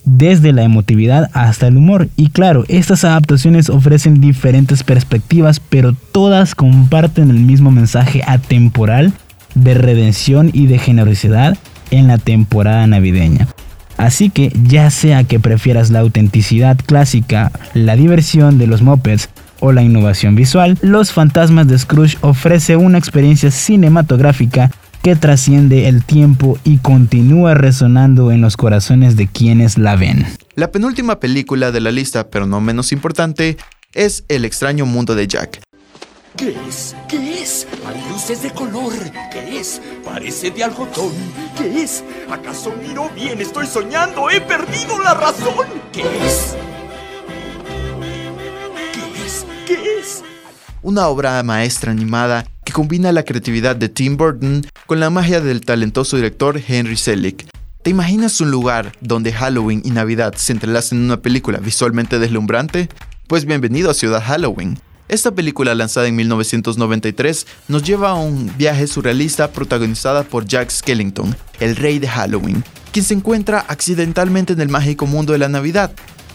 desde 0.07 0.53
la 0.53 0.63
emotividad 0.63 1.29
hasta 1.33 1.67
el 1.67 1.75
humor. 1.75 2.07
Y 2.15 2.29
claro, 2.29 2.63
estas 2.69 3.03
adaptaciones 3.03 3.69
ofrecen 3.69 4.21
diferentes 4.21 4.83
perspectivas, 4.83 5.59
pero 5.59 5.93
todas 5.93 6.55
comparten 6.55 7.29
el 7.29 7.39
mismo 7.39 7.71
mensaje 7.71 8.23
atemporal 8.25 9.11
de 9.53 9.73
redención 9.73 10.49
y 10.53 10.67
de 10.67 10.79
generosidad 10.79 11.57
en 11.91 12.07
la 12.07 12.17
temporada 12.17 12.87
navideña. 12.87 13.47
Así 13.97 14.29
que 14.29 14.53
ya 14.63 14.89
sea 14.91 15.25
que 15.25 15.39
prefieras 15.39 15.89
la 15.89 15.99
autenticidad 15.99 16.77
clásica, 16.85 17.51
la 17.73 17.95
diversión 17.97 18.57
de 18.59 18.67
los 18.67 18.81
mopeds 18.81 19.29
o 19.59 19.71
la 19.71 19.83
innovación 19.83 20.35
visual, 20.35 20.77
Los 20.81 21.11
Fantasmas 21.11 21.67
de 21.67 21.77
Scrooge 21.77 22.17
ofrece 22.21 22.75
una 22.75 22.97
experiencia 22.97 23.51
cinematográfica 23.51 24.71
que 25.01 25.15
trasciende 25.15 25.87
el 25.87 26.03
tiempo 26.03 26.57
y 26.63 26.77
continúa 26.77 27.53
resonando 27.53 28.31
en 28.31 28.41
los 28.41 28.57
corazones 28.57 29.15
de 29.15 29.27
quienes 29.27 29.77
la 29.77 29.95
ven. 29.95 30.25
La 30.55 30.71
penúltima 30.71 31.19
película 31.19 31.71
de 31.71 31.81
la 31.81 31.91
lista, 31.91 32.29
pero 32.29 32.45
no 32.45 32.59
menos 32.61 32.91
importante, 32.91 33.57
es 33.93 34.25
El 34.27 34.43
extraño 34.45 34.85
mundo 34.85 35.15
de 35.15 35.27
Jack. 35.27 35.61
¿Qué 36.35 36.55
es? 36.67 36.95
¿Qué 37.07 37.41
es? 37.41 37.67
Hay 37.87 38.11
luces 38.11 38.43
de 38.43 38.51
color. 38.51 38.93
¿Qué 39.31 39.59
es? 39.59 39.81
Parece 40.05 40.51
de 40.51 40.63
algodón. 40.63 41.13
¿Qué 41.57 41.81
es? 41.81 42.03
¿Acaso 42.29 42.73
miro 42.79 43.09
bien? 43.15 43.41
Estoy 43.41 43.65
soñando. 43.65 44.29
He 44.29 44.39
perdido 44.41 45.01
la 45.01 45.15
razón. 45.15 45.65
¿Qué 45.91 46.01
es? 46.01 46.55
¿Qué 49.67 49.99
es? 49.99 50.23
Una 50.81 51.07
obra 51.07 51.43
maestra 51.43 51.91
animada 51.91 52.45
que 52.63 52.71
combina 52.71 53.11
la 53.11 53.23
creatividad 53.23 53.75
de 53.75 53.89
Tim 53.89 54.15
Burton 54.15 54.65
con 54.85 55.01
la 55.01 55.09
magia 55.09 55.41
del 55.41 55.59
talentoso 55.59 56.15
director 56.15 56.61
Henry 56.65 56.95
Selick. 56.95 57.45
¿Te 57.81 57.89
imaginas 57.89 58.39
un 58.39 58.49
lugar 58.49 58.93
donde 59.01 59.33
Halloween 59.33 59.81
y 59.83 59.91
Navidad 59.91 60.35
se 60.37 60.53
entrelazan 60.53 60.99
en 60.99 61.05
una 61.05 61.21
película 61.21 61.57
visualmente 61.57 62.17
deslumbrante? 62.17 62.87
Pues 63.27 63.43
bienvenido 63.43 63.89
a 63.91 63.93
Ciudad 63.93 64.23
Halloween. 64.23 64.79
Esta 65.09 65.31
película 65.31 65.75
lanzada 65.75 66.07
en 66.07 66.15
1993 66.15 67.45
nos 67.67 67.83
lleva 67.83 68.11
a 68.11 68.15
un 68.15 68.49
viaje 68.57 68.87
surrealista 68.87 69.51
protagonizada 69.51 70.23
por 70.23 70.45
Jack 70.45 70.69
Skellington, 70.69 71.35
el 71.59 71.75
rey 71.75 71.99
de 71.99 72.07
Halloween, 72.07 72.63
quien 72.93 73.03
se 73.03 73.15
encuentra 73.15 73.65
accidentalmente 73.67 74.53
en 74.53 74.61
el 74.61 74.69
mágico 74.69 75.07
mundo 75.07 75.33
de 75.33 75.39
la 75.39 75.49
Navidad. 75.49 75.91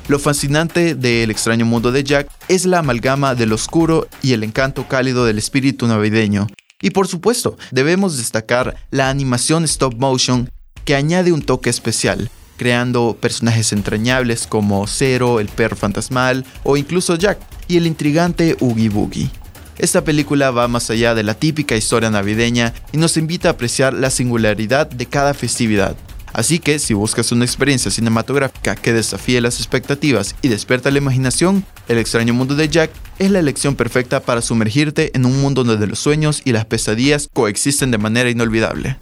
Lo 0.09 0.19
fascinante 0.19 0.97
del 0.97 1.31
extraño 1.31 1.65
mundo 1.65 1.93
de 1.93 2.03
Jack 2.03 2.29
es 2.49 2.67
la 2.67 2.81
amalgama 2.81 3.37
del 3.37 3.53
oscuro 3.53 4.09
y 4.21 4.33
el 4.33 4.43
encanto 4.43 4.89
cálido 4.89 5.25
del 5.25 5.39
espíritu 5.39 5.87
navideño. 5.87 6.49
Y 6.81 6.91
por 6.91 7.07
supuesto, 7.07 7.57
debemos 7.71 8.17
destacar 8.17 8.77
la 8.91 9.09
animación 9.09 9.63
stop 9.65 9.95
motion 9.99 10.51
que 10.85 10.97
añade 10.97 11.31
un 11.31 11.43
toque 11.43 11.71
especial, 11.71 12.31
creando 12.57 13.17
personajes 13.21 13.73
entrañables 13.73 14.49
como 14.49 14.89
Zero, 14.89 15.39
el 15.39 15.47
perro 15.47 15.77
fantasmal 15.77 16.45
o 16.65 16.77
incluso 16.77 17.15
Jack 17.15 17.39
y 17.69 17.77
el 17.77 17.87
intrigante 17.87 18.57
Oogie 18.59 18.89
Boogie. 18.89 19.31
Esta 19.79 20.03
película 20.03 20.51
va 20.51 20.67
más 20.67 20.91
allá 20.91 21.15
de 21.15 21.23
la 21.23 21.35
típica 21.35 21.77
historia 21.77 22.11
navideña 22.11 22.75
y 22.93 22.99
nos 22.99 23.17
invita 23.17 23.49
a 23.49 23.53
apreciar 23.53 23.95
la 23.95 24.11
singularidad 24.11 24.91
de 24.91 25.07
cada 25.07 25.33
festividad. 25.33 25.97
Así 26.33 26.59
que 26.59 26.79
si 26.79 26.95
buscas 26.95 27.33
una 27.33 27.45
experiencia 27.45 27.91
cinematográfica 27.91 28.75
que 28.75 28.93
desafíe 28.93 29.41
las 29.41 29.59
expectativas 29.59 30.35
y 30.43 30.49
despierta 30.49 30.91
la 30.91 30.99
imaginación, 30.99 31.65
El 31.89 31.99
extraño 31.99 32.33
mundo 32.33 32.55
de 32.55 32.69
Jack 32.69 32.91
es 33.19 33.31
la 33.31 33.41
elección 33.41 33.75
perfecta 33.75 34.21
para 34.21 34.41
sumergirte 34.41 35.11
en 35.15 35.27
un 35.27 35.41
mundo 35.41 35.65
donde 35.65 35.87
los 35.87 35.99
sueños 35.99 36.41
y 36.45 36.53
las 36.53 36.65
pesadillas 36.65 37.29
coexisten 37.33 37.91
de 37.91 37.99
manera 37.99 38.31
inolvidable. 38.31 38.97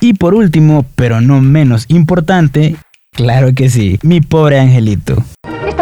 Y 0.00 0.14
por 0.14 0.34
último, 0.34 0.84
pero 0.96 1.20
no 1.20 1.40
menos 1.40 1.86
importante, 1.88 2.76
claro 3.12 3.54
que 3.54 3.70
sí, 3.70 3.98
mi 4.02 4.20
pobre 4.20 4.60
angelito. 4.60 5.24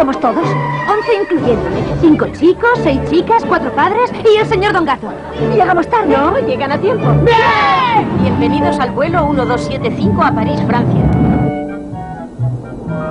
¿Estamos 0.03 0.19
todos? 0.19 0.49
Once 0.91 1.15
incluyéndome. 1.15 1.77
Cinco 2.01 2.27
chicos, 2.37 2.71
seis 2.83 2.99
chicas, 3.09 3.41
cuatro 3.47 3.71
padres 3.71 4.11
y 4.25 4.37
el 4.37 4.45
señor 4.45 4.73
Don 4.73 4.83
Gato. 4.83 5.07
¿Llegamos 5.55 5.87
tarde? 5.87 6.17
No, 6.17 6.37
llegan 6.39 6.73
a 6.73 6.77
tiempo. 6.77 7.07
¡Bien! 7.23 8.21
Bienvenidos 8.21 8.77
al 8.81 8.91
vuelo 8.91 9.25
1275 9.29 10.21
a 10.21 10.35
París, 10.35 10.61
Francia. 10.67 11.03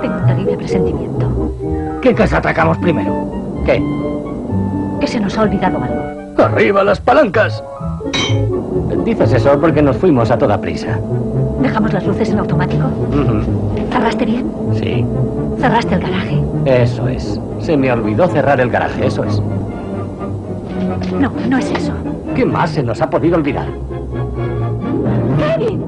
Tengo 0.01 0.17
un 0.17 0.25
terrible 0.27 0.55
presentimiento. 0.55 1.99
¿Qué 1.99 2.13
casa 2.13 2.37
atacamos 2.37 2.77
primero? 2.77 3.25
¿Qué? 3.65 3.83
Que 4.99 5.07
se 5.07 5.19
nos 5.19 5.35
ha 5.35 5.41
olvidado 5.41 5.81
algo. 5.81 6.43
¡Arriba 6.43 6.83
las 6.83 6.99
palancas! 6.99 7.63
Dices 9.05 9.33
eso 9.33 9.59
porque 9.59 9.81
nos 9.81 9.97
fuimos 9.97 10.31
a 10.31 10.37
toda 10.37 10.59
prisa. 10.59 10.99
¿Dejamos 11.61 11.93
las 11.93 12.05
luces 12.05 12.29
en 12.29 12.39
automático? 12.39 12.85
¿Cerraste 13.91 14.25
bien? 14.25 14.51
Sí. 14.73 15.05
¿Cerraste 15.59 15.95
el 15.95 16.01
garaje? 16.01 16.41
Eso 16.65 17.07
es. 17.07 17.39
Se 17.59 17.75
me 17.77 17.91
olvidó 17.91 18.27
cerrar 18.27 18.59
el 18.59 18.69
garaje, 18.69 19.07
eso 19.07 19.23
es. 19.23 19.41
No, 21.19 21.31
no 21.49 21.57
es 21.57 21.71
eso. 21.71 21.93
¿Qué 22.35 22.45
más 22.45 22.71
se 22.71 22.83
nos 22.83 23.01
ha 23.01 23.09
podido 23.09 23.37
olvidar? 23.37 23.67
¡Kevin! 25.57 25.85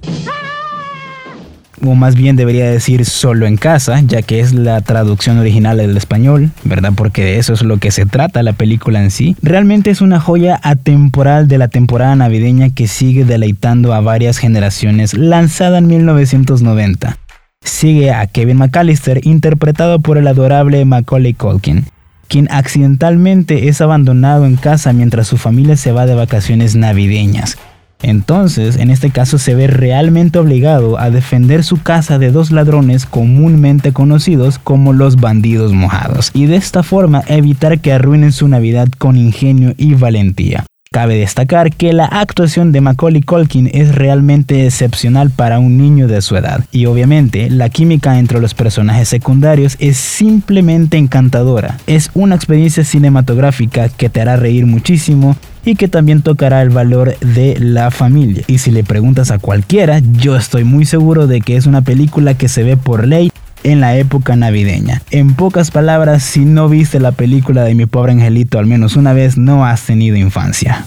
O 1.84 1.96
más 1.96 2.15
bien 2.15 2.36
debería 2.36 2.70
decir 2.70 3.05
solo 3.05 3.46
en 3.46 3.58
casa, 3.58 4.00
ya 4.01 4.22
que 4.22 4.39
es 4.39 4.53
la 4.53 4.82
traducción 4.82 5.38
original 5.38 5.77
del 5.77 5.98
español, 5.98 6.51
¿verdad? 6.63 6.94
Porque 6.96 7.24
de 7.24 7.38
eso 7.38 7.53
es 7.53 7.63
lo 7.63 7.77
que 7.77 7.91
se 7.91 8.05
trata 8.05 8.44
la 8.44 8.53
película 8.53 9.03
en 9.03 9.12
sí. 9.12 9.36
Realmente 9.41 9.89
es 9.89 10.01
una 10.01 10.20
joya 10.20 10.60
atemporal 10.63 11.48
de 11.48 11.58
la 11.58 11.67
temporada 11.67 12.15
navideña 12.15 12.70
que 12.70 12.88
sigue 12.88 13.25
deleitando 13.25 13.94
a 13.94 14.01
varias 14.01 14.38
generaciones, 14.38 15.13
lanzada 15.13 15.79
en 15.79 15.88
1990. 15.88 17.17
Sigue 17.62 18.12
a 18.12 18.27
Kevin 18.27 18.58
McAllister, 18.58 19.25
interpretado 19.25 20.00
por 20.00 20.17
el 20.17 20.27
adorable 20.27 20.86
Macaulay 20.86 21.34
Culkin 21.34 21.86
quien 22.27 22.48
accidentalmente 22.51 23.67
es 23.67 23.82
abandonado 23.82 24.46
en 24.46 24.55
casa 24.55 24.94
mientras 24.94 25.27
su 25.27 25.38
familia 25.38 25.77
se 25.77 25.91
va 25.91 26.05
de 26.05 26.15
vacaciones 26.15 26.75
navideñas. 26.75 27.58
Entonces, 28.05 28.77
en 28.77 28.91
este 28.91 29.09
caso 29.09 29.39
se 29.39 29.55
ve 29.55 29.65
realmente 29.65 30.38
obligado 30.38 31.00
a 31.00 31.09
defender 31.09 31.63
su 31.63 31.81
casa 31.81 32.19
de 32.19 32.31
dos 32.31 32.51
ladrones 32.51 33.07
comúnmente 33.07 33.93
conocidos 33.93 34.59
como 34.59 34.93
los 34.93 35.15
bandidos 35.15 35.74
mojados, 35.74 36.29
y 36.33 36.45
de 36.45 36.55
esta 36.55 36.83
forma 36.83 37.24
evitar 37.27 37.79
que 37.79 37.93
arruinen 37.93 38.31
su 38.31 38.47
Navidad 38.47 38.89
con 39.00 39.17
ingenio 39.17 39.74
y 39.77 39.95
valentía. 39.95 40.65
Cabe 40.95 41.17
destacar 41.17 41.73
que 41.75 41.91
la 41.91 42.05
actuación 42.05 42.71
de 42.71 42.79
Macaulay 42.79 43.21
Culkin 43.21 43.69
es 43.73 43.93
realmente 43.93 44.65
excepcional 44.65 45.29
para 45.29 45.59
un 45.59 45.77
niño 45.77 46.07
de 46.07 46.21
su 46.21 46.37
edad 46.37 46.63
y 46.71 46.85
obviamente 46.85 47.49
la 47.49 47.67
química 47.67 48.17
entre 48.17 48.39
los 48.39 48.53
personajes 48.53 49.09
secundarios 49.09 49.75
es 49.79 49.97
simplemente 49.97 50.95
encantadora. 50.95 51.79
Es 51.85 52.11
una 52.13 52.35
experiencia 52.35 52.85
cinematográfica 52.85 53.89
que 53.89 54.07
te 54.07 54.21
hará 54.21 54.37
reír 54.37 54.67
muchísimo 54.67 55.35
y 55.65 55.75
que 55.75 55.89
también 55.89 56.21
tocará 56.21 56.61
el 56.61 56.69
valor 56.69 57.19
de 57.19 57.57
la 57.59 57.91
familia. 57.91 58.45
Y 58.47 58.59
si 58.59 58.71
le 58.71 58.85
preguntas 58.85 59.31
a 59.31 59.39
cualquiera, 59.39 59.99
yo 59.99 60.37
estoy 60.37 60.63
muy 60.63 60.85
seguro 60.85 61.27
de 61.27 61.41
que 61.41 61.57
es 61.57 61.65
una 61.65 61.81
película 61.81 62.35
que 62.35 62.47
se 62.47 62.63
ve 62.63 62.77
por 62.77 63.05
ley 63.05 63.33
en 63.65 63.81
la 63.81 63.98
época 63.98 64.36
navideña. 64.36 65.01
En 65.10 65.34
pocas 65.34 65.72
palabras, 65.72 66.22
si 66.22 66.45
no 66.45 66.69
viste 66.69 67.00
la 67.00 67.12
película 67.12 67.63
de 67.63 67.74
mi 67.74 67.88
pobre 67.88 68.12
angelito 68.12 68.60
al 68.60 68.67
menos 68.67 68.95
una 68.95 69.12
vez, 69.12 69.38
no 69.38 69.65
has 69.65 69.81
tenido 69.84 70.15
infancia. 70.15 70.86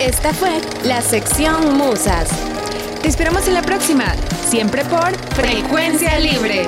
Esta 0.00 0.32
fue 0.32 0.60
la 0.84 1.02
sección 1.02 1.76
Musas. 1.76 2.30
Te 3.02 3.08
esperamos 3.08 3.46
en 3.48 3.54
la 3.54 3.62
próxima, 3.62 4.04
siempre 4.48 4.82
por 4.84 5.14
Frecuencia 5.34 6.18
Libre. 6.18 6.66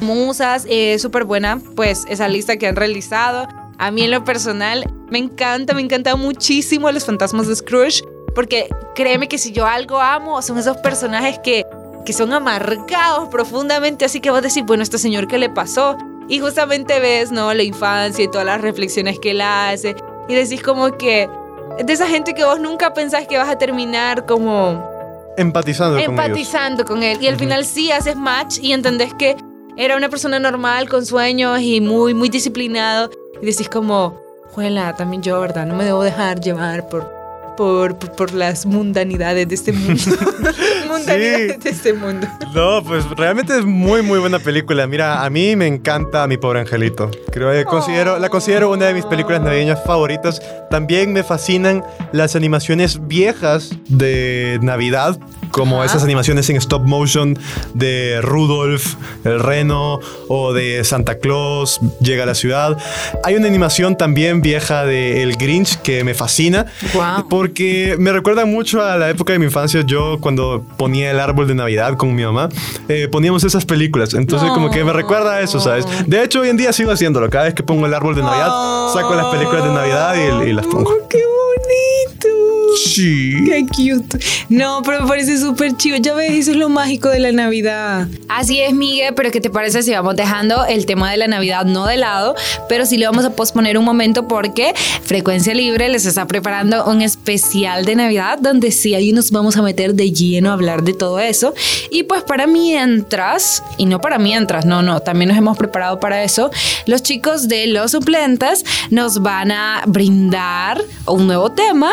Musas, 0.00 0.66
es 0.68 1.02
súper 1.02 1.24
buena, 1.24 1.60
pues 1.76 2.04
esa 2.08 2.28
lista 2.28 2.56
que 2.56 2.66
han 2.66 2.76
realizado. 2.76 3.48
A 3.78 3.90
mí 3.90 4.02
en 4.02 4.10
lo 4.10 4.24
personal 4.24 4.84
me 5.10 5.18
encanta, 5.18 5.74
me 5.74 5.82
encanta 5.82 6.16
muchísimo 6.16 6.90
los 6.90 7.04
fantasmas 7.04 7.48
de 7.48 7.56
Scrooge, 7.56 8.02
porque 8.34 8.68
créeme 8.94 9.28
que 9.28 9.38
si 9.38 9.52
yo 9.52 9.66
algo 9.66 10.00
amo, 10.00 10.40
son 10.42 10.58
esos 10.58 10.76
personajes 10.78 11.38
que, 11.40 11.64
que 12.04 12.12
son 12.12 12.32
amargados 12.32 13.28
profundamente, 13.28 14.04
así 14.04 14.20
que 14.20 14.30
vos 14.30 14.42
decís, 14.42 14.64
bueno, 14.64 14.82
este 14.82 14.98
señor, 14.98 15.28
¿qué 15.28 15.38
le 15.38 15.50
pasó? 15.50 15.96
Y 16.28 16.40
justamente 16.40 17.00
ves, 17.00 17.30
¿no? 17.30 17.52
La 17.52 17.62
infancia 17.62 18.24
y 18.24 18.30
todas 18.30 18.46
las 18.46 18.60
reflexiones 18.60 19.18
que 19.18 19.32
él 19.32 19.40
hace, 19.40 19.94
y 20.28 20.34
decís 20.34 20.62
como 20.62 20.96
que 20.96 21.28
de 21.84 21.92
esa 21.92 22.06
gente 22.06 22.34
que 22.34 22.44
vos 22.44 22.60
nunca 22.60 22.94
pensás 22.94 23.26
que 23.26 23.36
vas 23.36 23.48
a 23.48 23.58
terminar 23.58 24.26
como 24.26 24.94
Empatizando, 25.36 25.96
con 25.96 26.00
ellos. 26.00 26.10
empatizando 26.10 26.84
con 26.84 27.02
él. 27.02 27.18
Y 27.20 27.26
al 27.26 27.36
final 27.36 27.64
sí 27.64 27.90
haces 27.90 28.14
match 28.16 28.58
y 28.60 28.72
entendés 28.72 29.12
que 29.14 29.36
era 29.76 29.96
una 29.96 30.08
persona 30.08 30.38
normal, 30.38 30.88
con 30.88 31.04
sueños 31.04 31.60
y 31.60 31.80
muy, 31.80 32.14
muy 32.14 32.28
disciplinado. 32.28 33.10
Y 33.40 33.46
decís 33.46 33.68
como, 33.68 34.20
juela, 34.52 34.94
también 34.96 35.22
yo, 35.22 35.40
¿verdad? 35.40 35.66
No 35.66 35.74
me 35.74 35.84
debo 35.84 36.02
dejar 36.02 36.40
llevar 36.40 36.88
por, 36.88 37.13
por, 37.56 37.98
por, 37.98 38.12
por 38.12 38.32
las 38.32 38.66
mundanidades 38.66 39.48
de 39.48 39.54
este 39.54 39.72
mundo. 39.72 40.02
mundanidades 40.88 41.60
de 41.60 41.70
este 41.70 41.92
mundo. 41.92 42.26
No, 42.54 42.82
pues 42.82 43.04
realmente 43.16 43.58
es 43.58 43.64
muy, 43.64 44.02
muy 44.02 44.18
buena 44.18 44.38
película. 44.38 44.86
Mira, 44.86 45.24
a 45.24 45.30
mí 45.30 45.56
me 45.56 45.66
encanta 45.66 46.26
Mi 46.26 46.36
Pobre 46.36 46.60
Angelito. 46.60 47.10
Creo 47.32 47.52
que 47.52 47.64
considero, 47.64 48.18
la 48.18 48.28
considero 48.28 48.70
una 48.70 48.86
de 48.86 48.94
mis 48.94 49.06
películas 49.06 49.40
navideñas 49.40 49.82
favoritas. 49.84 50.40
También 50.70 51.12
me 51.12 51.22
fascinan 51.22 51.84
las 52.12 52.36
animaciones 52.36 53.06
viejas 53.06 53.70
de 53.88 54.58
Navidad, 54.62 55.18
como 55.50 55.84
esas 55.84 56.02
animaciones 56.02 56.50
en 56.50 56.56
stop 56.56 56.82
motion 56.82 57.38
de 57.74 58.20
Rudolf, 58.22 58.96
el 59.24 59.40
reno, 59.40 60.00
o 60.28 60.52
de 60.52 60.82
Santa 60.84 61.18
Claus 61.18 61.80
llega 62.00 62.24
a 62.24 62.26
la 62.26 62.34
ciudad. 62.34 62.76
Hay 63.22 63.36
una 63.36 63.46
animación 63.46 63.96
también 63.96 64.42
vieja 64.42 64.84
de 64.84 65.22
El 65.22 65.36
Grinch 65.36 65.76
que 65.82 66.04
me 66.04 66.14
fascina, 66.14 66.66
porque 67.44 67.96
me 67.98 68.10
recuerda 68.10 68.46
mucho 68.46 68.82
a 68.82 68.96
la 68.96 69.10
época 69.10 69.34
de 69.34 69.38
mi 69.38 69.44
infancia. 69.44 69.82
Yo 69.82 70.16
cuando 70.18 70.64
ponía 70.78 71.10
el 71.10 71.20
árbol 71.20 71.46
de 71.46 71.54
Navidad 71.54 71.94
con 71.98 72.14
mi 72.14 72.24
mamá, 72.24 72.48
eh, 72.88 73.06
poníamos 73.12 73.44
esas 73.44 73.66
películas. 73.66 74.14
Entonces 74.14 74.48
como 74.48 74.70
que 74.70 74.82
me 74.82 74.94
recuerda 74.94 75.34
a 75.34 75.40
eso, 75.42 75.60
¿sabes? 75.60 75.84
De 76.06 76.24
hecho, 76.24 76.40
hoy 76.40 76.48
en 76.48 76.56
día 76.56 76.72
sigo 76.72 76.90
haciéndolo. 76.90 77.28
Cada 77.28 77.44
vez 77.44 77.52
que 77.52 77.62
pongo 77.62 77.84
el 77.84 77.92
árbol 77.92 78.14
de 78.14 78.22
Navidad, 78.22 78.48
saco 78.94 79.14
las 79.14 79.26
películas 79.26 79.62
de 79.62 79.74
Navidad 79.74 80.14
y, 80.16 80.48
y 80.48 80.52
las 80.54 80.66
pongo. 80.66 80.90
¡Qué 81.10 81.18
bonito! 81.18 81.33
Sí. 82.76 83.44
Qué 83.46 83.66
cute. 83.66 84.18
No, 84.48 84.82
pero 84.84 85.02
me 85.02 85.08
parece 85.08 85.38
súper 85.38 85.76
chido. 85.76 85.96
Ya 85.98 86.14
ves, 86.14 86.32
eso 86.32 86.50
es 86.52 86.56
lo 86.56 86.68
mágico 86.68 87.08
de 87.08 87.20
la 87.20 87.32
Navidad. 87.32 88.08
Así 88.28 88.60
es, 88.60 88.72
Miguel, 88.72 89.14
pero 89.14 89.30
¿qué 89.30 89.40
te 89.40 89.50
parece 89.50 89.82
si 89.82 89.92
vamos 89.92 90.16
dejando 90.16 90.64
el 90.66 90.86
tema 90.86 91.10
de 91.10 91.16
la 91.16 91.28
Navidad 91.28 91.64
no 91.64 91.86
de 91.86 91.96
lado, 91.96 92.34
pero 92.68 92.86
sí 92.86 92.96
le 92.96 93.06
vamos 93.06 93.24
a 93.24 93.30
posponer 93.30 93.78
un 93.78 93.84
momento 93.84 94.28
porque 94.28 94.74
Frecuencia 95.02 95.54
Libre 95.54 95.88
les 95.88 96.06
está 96.06 96.26
preparando 96.26 96.84
un 96.86 97.02
especial 97.02 97.84
de 97.84 97.96
Navidad 97.96 98.38
donde 98.40 98.70
sí 98.70 98.94
ahí 98.94 99.12
nos 99.12 99.30
vamos 99.30 99.56
a 99.56 99.62
meter 99.62 99.94
de 99.94 100.12
lleno 100.12 100.50
a 100.50 100.54
hablar 100.54 100.82
de 100.82 100.94
todo 100.94 101.18
eso. 101.20 101.54
Y 101.90 102.04
pues 102.04 102.22
para 102.22 102.46
mientras, 102.46 103.62
y 103.76 103.86
no 103.86 104.00
para 104.00 104.18
mientras, 104.18 104.66
no, 104.66 104.82
no, 104.82 105.00
también 105.00 105.28
nos 105.28 105.38
hemos 105.38 105.56
preparado 105.56 106.00
para 106.00 106.22
eso, 106.22 106.50
los 106.86 107.02
chicos 107.02 107.48
de 107.48 107.66
Los 107.66 107.92
Suplentes 107.92 108.64
nos 108.90 109.22
van 109.22 109.52
a 109.52 109.82
brindar 109.86 110.82
un 111.06 111.26
nuevo 111.26 111.52
tema 111.52 111.92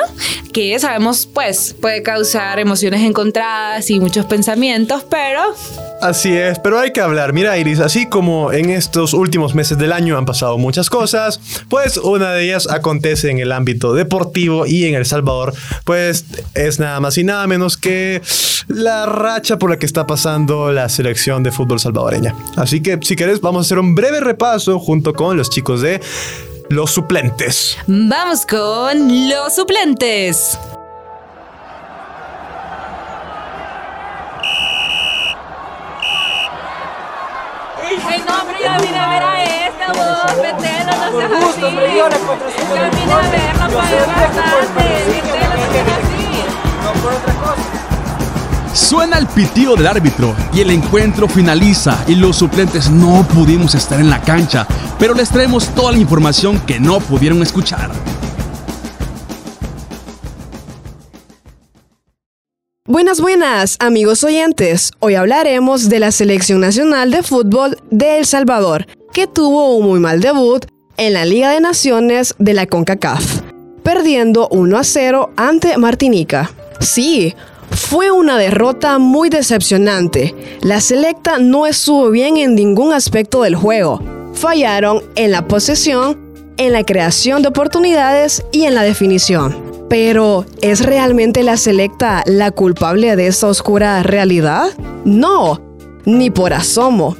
que 0.54 0.74
sabemos 0.82 1.28
pues 1.32 1.76
puede 1.80 2.04
causar 2.04 2.60
emociones 2.60 3.02
encontradas 3.02 3.90
y 3.90 4.00
muchos 4.00 4.26
pensamientos, 4.26 5.06
pero 5.10 5.56
Así 6.02 6.36
es, 6.36 6.58
pero 6.58 6.80
hay 6.80 6.94
que 6.94 7.00
hablar. 7.00 7.32
Mira, 7.32 7.60
Iris, 7.60 7.80
así 7.80 8.10
como 8.10 8.52
en 8.52 8.72
estos 8.72 9.14
últimos 9.14 9.54
meses 9.54 9.78
del 9.78 9.94
año 9.94 10.18
han 10.18 10.26
pasado 10.26 10.58
muchas 10.58 10.90
cosas, 10.90 11.40
pues 11.70 11.98
una 11.98 12.32
de 12.34 12.46
ellas 12.46 12.68
acontece 12.72 13.30
en 13.30 13.38
el 13.38 13.52
ámbito 13.52 13.94
deportivo 13.94 14.66
y 14.66 14.86
en 14.86 14.96
El 14.96 15.06
Salvador, 15.06 15.54
pues 15.86 16.26
es 16.56 16.80
nada 16.80 17.00
más 17.00 17.20
y 17.20 17.24
nada 17.24 17.46
menos 17.46 17.78
que 17.78 18.20
la 18.68 19.06
racha 19.06 19.60
por 19.60 19.70
la 19.70 19.78
que 19.78 19.86
está 19.86 20.08
pasando 20.08 20.72
la 20.72 20.90
selección 20.90 21.44
de 21.44 21.52
fútbol 21.52 21.80
salvadoreña. 21.80 22.36
Así 22.56 22.82
que, 22.82 22.98
si 23.04 23.16
querés, 23.16 23.40
vamos 23.40 23.60
a 23.60 23.68
hacer 23.68 23.78
un 23.78 23.94
breve 23.94 24.22
repaso 24.22 24.80
junto 24.80 25.14
con 25.14 25.38
los 25.38 25.52
chicos 25.52 25.82
de 25.82 26.02
los 26.70 26.90
suplentes. 26.90 27.78
Vamos 27.86 28.48
con 28.48 29.30
los 29.30 29.54
suplentes. 29.54 30.58
Ay, 38.12 38.24
no, 38.28 38.42
hombre, 38.42 38.58
ya 38.62 38.78
vine 38.78 38.98
a 38.98 39.10
ver 39.10 39.24
a 39.24 39.44
esta, 39.44 39.88
vos, 39.94 40.36
metelo, 40.42 40.92
no 41.02 41.12
seas 41.16 41.32
así. 41.32 41.62
Ya 41.62 42.90
vine 42.90 43.14
a 43.14 43.22
verla, 43.22 43.70
pagué 43.70 44.00
bastante, 44.06 44.84
metelo, 45.08 45.56
no 45.56 45.66
seas 45.72 45.88
así. 45.98 46.26
No 46.84 46.92
por 47.02 47.14
otra 47.14 47.34
cosa. 47.36 47.82
Suena 48.74 49.18
el 49.18 49.28
pitido 49.28 49.76
del 49.78 49.88
árbitro 49.88 50.36
y 50.54 50.60
el 50.60 50.72
encuentro 50.72 51.30
finaliza 51.30 52.04
y 52.08 52.16
los 52.16 52.36
suplentes 52.38 52.90
no 52.90 53.24
pudimos 53.34 53.76
estar 53.76 54.00
en 54.02 54.10
la 54.10 54.22
cancha, 54.22 54.68
pero 55.00 55.14
les 55.14 55.30
traemos 55.30 55.70
toda 55.70 55.94
la 55.94 55.98
información 55.98 56.60
que 56.60 56.80
no 56.82 57.00
pudieron 57.00 57.42
escuchar. 57.42 57.92
Buenas, 62.88 63.22
buenas, 63.22 63.78
amigos 63.80 64.24
oyentes. 64.24 64.90
Hoy 64.98 65.14
hablaremos 65.14 65.88
de 65.88 66.00
la 66.00 66.12
Selección 66.12 66.62
Nacional 66.62 67.12
de 67.12 67.22
Fútbol 67.22 67.78
de 67.92 68.18
El 68.18 68.26
Salvador, 68.26 68.88
que 69.14 69.28
tuvo 69.28 69.76
un 69.76 69.86
muy 69.86 70.00
mal 70.00 70.20
debut 70.20 70.66
en 70.98 71.14
la 71.14 71.24
Liga 71.24 71.52
de 71.52 71.60
Naciones 71.60 72.34
de 72.40 72.56
la 72.56 72.66
CONCACAF, 72.66 73.42
perdiendo 73.84 74.48
1 74.50 74.80
a 74.80 74.84
0 74.84 75.30
ante 75.36 75.78
Martinica. 75.78 76.52
Sí, 76.80 77.36
fue 77.70 78.10
una 78.10 78.40
derrota 78.40 78.98
muy 78.98 79.30
decepcionante. 79.30 80.34
La 80.62 80.82
selecta 80.82 81.38
no 81.38 81.68
estuvo 81.68 82.10
bien 82.10 82.38
en 82.38 82.56
ningún 82.56 82.94
aspecto 82.94 83.44
del 83.44 83.54
juego. 83.54 84.02
Fallaron 84.34 85.04
en 85.14 85.30
la 85.30 85.48
posesión, 85.48 86.20
en 86.58 86.74
la 86.74 86.84
creación 86.84 87.44
de 87.44 87.50
oportunidades 87.50 88.44
y 88.52 88.64
en 88.64 88.74
la 88.74 88.82
definición. 88.82 89.71
Pero, 89.92 90.46
¿es 90.62 90.86
realmente 90.86 91.44
la 91.44 91.58
selecta 91.58 92.24
la 92.26 92.52
culpable 92.52 93.18
de 93.18 93.28
esta 93.28 93.48
oscura 93.48 94.02
realidad? 94.04 94.68
No, 95.04 95.60
ni 96.06 96.30
por 96.30 96.54
asomo. 96.54 97.18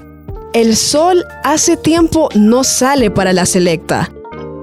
El 0.54 0.78
sol 0.78 1.26
hace 1.44 1.76
tiempo 1.76 2.30
no 2.34 2.64
sale 2.64 3.12
para 3.12 3.34
la 3.34 3.46
selecta. 3.46 4.10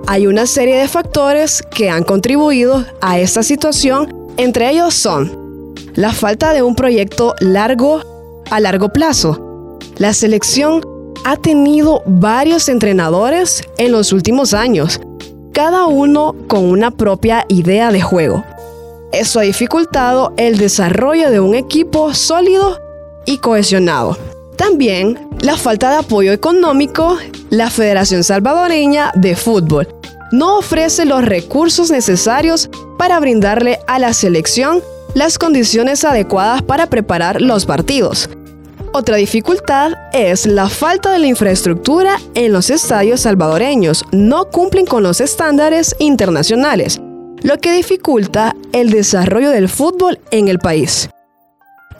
Hay 0.06 0.26
una 0.26 0.46
serie 0.46 0.78
de 0.78 0.88
factores 0.88 1.62
que 1.70 1.90
han 1.90 2.02
contribuido 2.02 2.86
a 3.02 3.18
esta 3.18 3.42
situación, 3.42 4.30
entre 4.38 4.70
ellos 4.70 4.94
son 4.94 5.74
la 5.92 6.14
falta 6.14 6.54
de 6.54 6.62
un 6.62 6.76
proyecto 6.76 7.34
largo 7.40 8.00
a 8.50 8.58
largo 8.58 8.88
plazo. 8.88 9.78
La 9.98 10.14
selección 10.14 10.80
ha 11.26 11.36
tenido 11.36 12.02
varios 12.06 12.70
entrenadores 12.70 13.62
en 13.76 13.92
los 13.92 14.14
últimos 14.14 14.54
años 14.54 14.98
cada 15.52 15.86
uno 15.86 16.34
con 16.46 16.64
una 16.64 16.90
propia 16.90 17.44
idea 17.48 17.90
de 17.90 18.00
juego. 18.00 18.44
Eso 19.12 19.40
ha 19.40 19.42
dificultado 19.42 20.32
el 20.36 20.58
desarrollo 20.58 21.30
de 21.30 21.40
un 21.40 21.54
equipo 21.54 22.12
sólido 22.14 22.78
y 23.24 23.38
cohesionado. 23.38 24.16
También 24.56 25.28
la 25.40 25.56
falta 25.56 25.90
de 25.90 25.96
apoyo 25.96 26.32
económico, 26.32 27.16
la 27.50 27.70
Federación 27.70 28.24
Salvadoreña 28.24 29.12
de 29.14 29.36
Fútbol 29.36 29.88
no 30.30 30.58
ofrece 30.58 31.04
los 31.04 31.24
recursos 31.24 31.90
necesarios 31.90 32.68
para 32.98 33.18
brindarle 33.20 33.78
a 33.86 33.98
la 33.98 34.12
selección 34.12 34.82
las 35.14 35.38
condiciones 35.38 36.04
adecuadas 36.04 36.62
para 36.62 36.86
preparar 36.88 37.40
los 37.40 37.64
partidos. 37.64 38.28
Otra 38.92 39.16
dificultad 39.16 39.92
es 40.14 40.46
la 40.46 40.68
falta 40.68 41.12
de 41.12 41.18
la 41.18 41.26
infraestructura 41.26 42.16
en 42.34 42.52
los 42.52 42.70
estadios 42.70 43.20
salvadoreños. 43.20 44.04
No 44.12 44.50
cumplen 44.50 44.86
con 44.86 45.02
los 45.02 45.20
estándares 45.20 45.94
internacionales, 45.98 46.98
lo 47.42 47.58
que 47.58 47.72
dificulta 47.72 48.56
el 48.72 48.90
desarrollo 48.90 49.50
del 49.50 49.68
fútbol 49.68 50.18
en 50.30 50.48
el 50.48 50.58
país. 50.58 51.10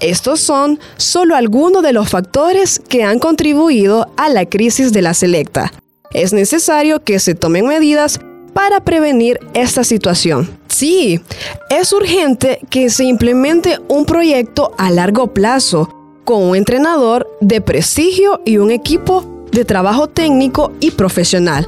Estos 0.01 0.40
son 0.40 0.79
solo 0.96 1.35
algunos 1.35 1.83
de 1.83 1.92
los 1.92 2.09
factores 2.09 2.81
que 2.88 3.03
han 3.03 3.18
contribuido 3.18 4.11
a 4.16 4.29
la 4.29 4.46
crisis 4.46 4.92
de 4.92 5.03
la 5.03 5.12
selecta. 5.12 5.72
Es 6.12 6.33
necesario 6.33 7.05
que 7.05 7.18
se 7.18 7.35
tomen 7.35 7.66
medidas 7.66 8.18
para 8.55 8.83
prevenir 8.83 9.38
esta 9.55 9.85
situación. 9.85 10.59
Sí, 10.68 11.20
es 11.68 11.92
urgente 11.92 12.61
que 12.70 12.88
se 12.88 13.05
implemente 13.05 13.79
un 13.88 14.07
proyecto 14.07 14.72
a 14.79 14.90
largo 14.90 15.35
plazo 15.35 15.98
con 16.29 16.43
un 16.43 16.57
entrenador 16.57 17.27
de 17.41 17.62
prestigio 17.62 18.43
y 18.45 18.59
un 18.59 18.71
equipo 18.71 19.25
de 19.51 19.64
trabajo 19.64 20.09
técnico 20.09 20.73
y 20.79 20.91
profesional. 20.91 21.67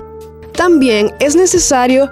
También 0.55 1.15
es 1.19 1.35
necesario 1.35 2.11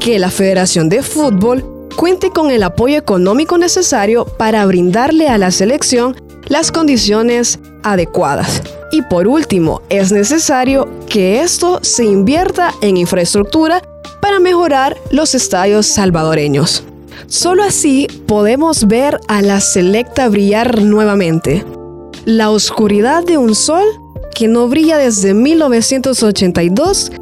que 0.00 0.18
la 0.18 0.30
Federación 0.30 0.88
de 0.88 1.02
Fútbol 1.02 1.62
cuente 1.94 2.30
con 2.30 2.50
el 2.50 2.62
apoyo 2.62 2.96
económico 2.96 3.58
necesario 3.58 4.24
para 4.24 4.64
brindarle 4.64 5.28
a 5.28 5.36
la 5.36 5.50
selección 5.50 6.16
las 6.46 6.72
condiciones 6.72 7.58
adecuadas. 7.82 8.62
Y 8.90 9.02
por 9.02 9.28
último, 9.28 9.82
es 9.90 10.12
necesario 10.12 10.88
que 11.10 11.42
esto 11.42 11.80
se 11.82 12.06
invierta 12.06 12.72
en 12.80 12.96
infraestructura 12.96 13.82
para 14.22 14.40
mejorar 14.40 14.96
los 15.10 15.34
estadios 15.34 15.88
salvadoreños. 15.88 16.84
Solo 17.26 17.62
así 17.62 18.06
podemos 18.26 18.86
ver 18.86 19.20
a 19.28 19.42
la 19.42 19.60
selecta 19.60 20.30
brillar 20.30 20.80
nuevamente 20.80 21.62
la 22.24 22.50
oscuridad 22.50 23.24
de 23.24 23.38
un 23.38 23.54
sol 23.54 23.84
que 24.34 24.48
no 24.48 24.68
brilla 24.68 24.98
desde 24.98 25.34
1982 25.34 27.12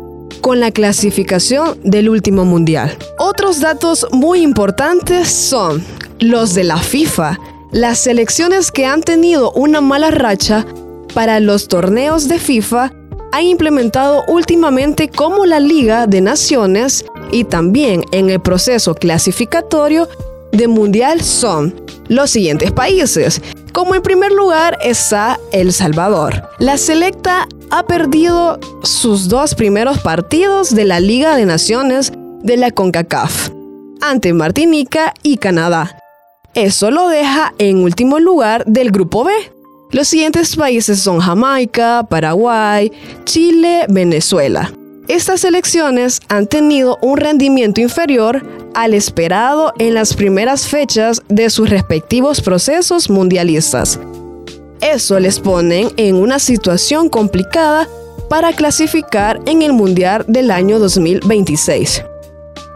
con 0.40 0.60
la 0.60 0.70
clasificación 0.70 1.78
del 1.82 2.08
último 2.08 2.44
mundial. 2.44 2.96
Otros 3.18 3.60
datos 3.60 4.06
muy 4.12 4.40
importantes 4.40 5.28
son 5.28 5.84
los 6.18 6.54
de 6.54 6.64
la 6.64 6.78
FIFA, 6.78 7.38
las 7.72 7.98
selecciones 8.00 8.70
que 8.70 8.86
han 8.86 9.02
tenido 9.02 9.52
una 9.52 9.80
mala 9.80 10.10
racha 10.10 10.66
para 11.14 11.40
los 11.40 11.68
torneos 11.68 12.28
de 12.28 12.38
FIFA 12.38 12.92
han 13.32 13.44
implementado 13.44 14.24
últimamente 14.26 15.08
como 15.08 15.46
la 15.46 15.60
Liga 15.60 16.06
de 16.06 16.20
Naciones 16.20 17.04
y 17.30 17.44
también 17.44 18.04
en 18.10 18.28
el 18.30 18.40
proceso 18.40 18.94
clasificatorio 18.94 20.08
de 20.52 20.66
Mundial 20.66 21.20
son 21.20 21.79
los 22.10 22.30
siguientes 22.30 22.72
países. 22.72 23.40
Como 23.72 23.94
en 23.94 24.02
primer 24.02 24.32
lugar 24.32 24.76
está 24.84 25.38
El 25.52 25.72
Salvador. 25.72 26.50
La 26.58 26.76
selecta 26.76 27.48
ha 27.70 27.86
perdido 27.86 28.58
sus 28.82 29.28
dos 29.28 29.54
primeros 29.54 30.00
partidos 30.00 30.74
de 30.74 30.84
la 30.84 31.00
Liga 31.00 31.36
de 31.36 31.46
Naciones 31.46 32.12
de 32.42 32.56
la 32.56 32.72
CONCACAF 32.72 33.50
ante 34.02 34.32
Martinica 34.32 35.14
y 35.22 35.36
Canadá. 35.36 35.96
Eso 36.54 36.90
lo 36.90 37.08
deja 37.08 37.54
en 37.58 37.78
último 37.78 38.18
lugar 38.18 38.64
del 38.66 38.90
grupo 38.90 39.24
B. 39.24 39.32
Los 39.92 40.08
siguientes 40.08 40.56
países 40.56 41.00
son 41.00 41.20
Jamaica, 41.20 42.06
Paraguay, 42.08 42.90
Chile, 43.24 43.86
Venezuela. 43.88 44.72
Estas 45.10 45.40
selecciones 45.40 46.20
han 46.28 46.46
tenido 46.46 46.96
un 47.02 47.16
rendimiento 47.16 47.80
inferior 47.80 48.46
al 48.74 48.94
esperado 48.94 49.72
en 49.80 49.94
las 49.94 50.14
primeras 50.14 50.68
fechas 50.68 51.20
de 51.28 51.50
sus 51.50 51.68
respectivos 51.68 52.40
procesos 52.40 53.10
mundialistas. 53.10 53.98
Eso 54.80 55.18
les 55.18 55.40
pone 55.40 55.88
en 55.96 56.14
una 56.14 56.38
situación 56.38 57.08
complicada 57.08 57.88
para 58.28 58.52
clasificar 58.52 59.40
en 59.46 59.62
el 59.62 59.72
Mundial 59.72 60.24
del 60.28 60.52
año 60.52 60.78
2026. 60.78 62.04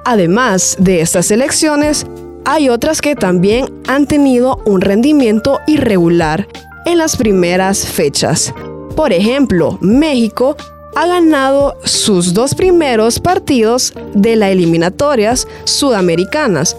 Además 0.05 0.75
de 0.81 1.03
estas 1.03 1.27
selecciones, 1.27 2.05
hay 2.45 2.69
otras 2.69 3.01
que 3.01 3.15
también 3.15 3.67
han 3.87 4.09
tenido 4.09 4.61
un 4.67 4.81
rendimiento 4.81 5.61
irregular 5.69 6.49
en 6.85 6.99
las 6.99 7.17
primeras 7.17 7.87
fechas. 7.87 8.53
Por 8.97 9.13
ejemplo, 9.13 9.79
México 9.81 10.57
ha 10.95 11.07
ganado 11.07 11.77
sus 11.85 12.35
dos 12.35 12.55
primeros 12.55 13.21
partidos 13.21 13.95
de 14.15 14.37
las 14.37 14.51
eliminatorias 14.51 15.47
sudamericanas, 15.65 16.77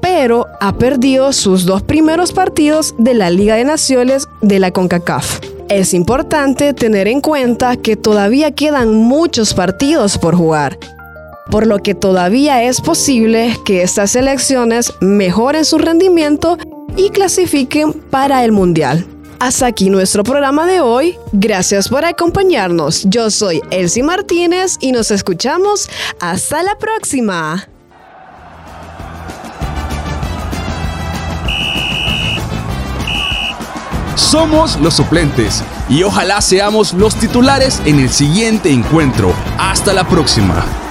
pero 0.00 0.46
ha 0.60 0.76
perdido 0.76 1.32
sus 1.32 1.64
dos 1.64 1.82
primeros 1.82 2.32
partidos 2.32 2.94
de 2.98 3.14
la 3.14 3.30
Liga 3.30 3.56
de 3.56 3.64
Naciones 3.64 4.28
de 4.42 4.58
la 4.58 4.70
CONCACAF. 4.70 5.40
Es 5.68 5.94
importante 5.94 6.74
tener 6.74 7.08
en 7.08 7.22
cuenta 7.22 7.76
que 7.76 7.96
todavía 7.96 8.52
quedan 8.52 8.94
muchos 8.94 9.54
partidos 9.54 10.18
por 10.18 10.36
jugar, 10.36 10.78
por 11.50 11.66
lo 11.66 11.78
que 11.78 11.94
todavía 11.94 12.62
es 12.64 12.82
posible 12.82 13.56
que 13.64 13.82
estas 13.82 14.10
selecciones 14.10 14.92
mejoren 15.00 15.64
su 15.64 15.78
rendimiento 15.78 16.58
y 16.96 17.08
clasifiquen 17.08 17.92
para 17.92 18.44
el 18.44 18.52
Mundial. 18.52 19.06
Hasta 19.38 19.66
aquí 19.66 19.90
nuestro 19.90 20.24
programa 20.24 20.66
de 20.66 20.80
hoy. 20.80 21.16
Gracias 21.32 21.88
por 21.88 22.04
acompañarnos. 22.04 23.04
Yo 23.04 23.30
soy 23.30 23.60
Elsie 23.70 24.02
Martínez 24.02 24.76
y 24.80 24.92
nos 24.92 25.10
escuchamos 25.10 25.88
hasta 26.20 26.62
la 26.62 26.78
próxima. 26.78 27.68
Somos 34.16 34.80
los 34.80 34.94
suplentes 34.94 35.62
y 35.88 36.02
ojalá 36.02 36.40
seamos 36.40 36.92
los 36.92 37.14
titulares 37.16 37.82
en 37.84 38.00
el 38.00 38.10
siguiente 38.10 38.70
encuentro. 38.70 39.32
Hasta 39.58 39.92
la 39.92 40.08
próxima. 40.08 40.83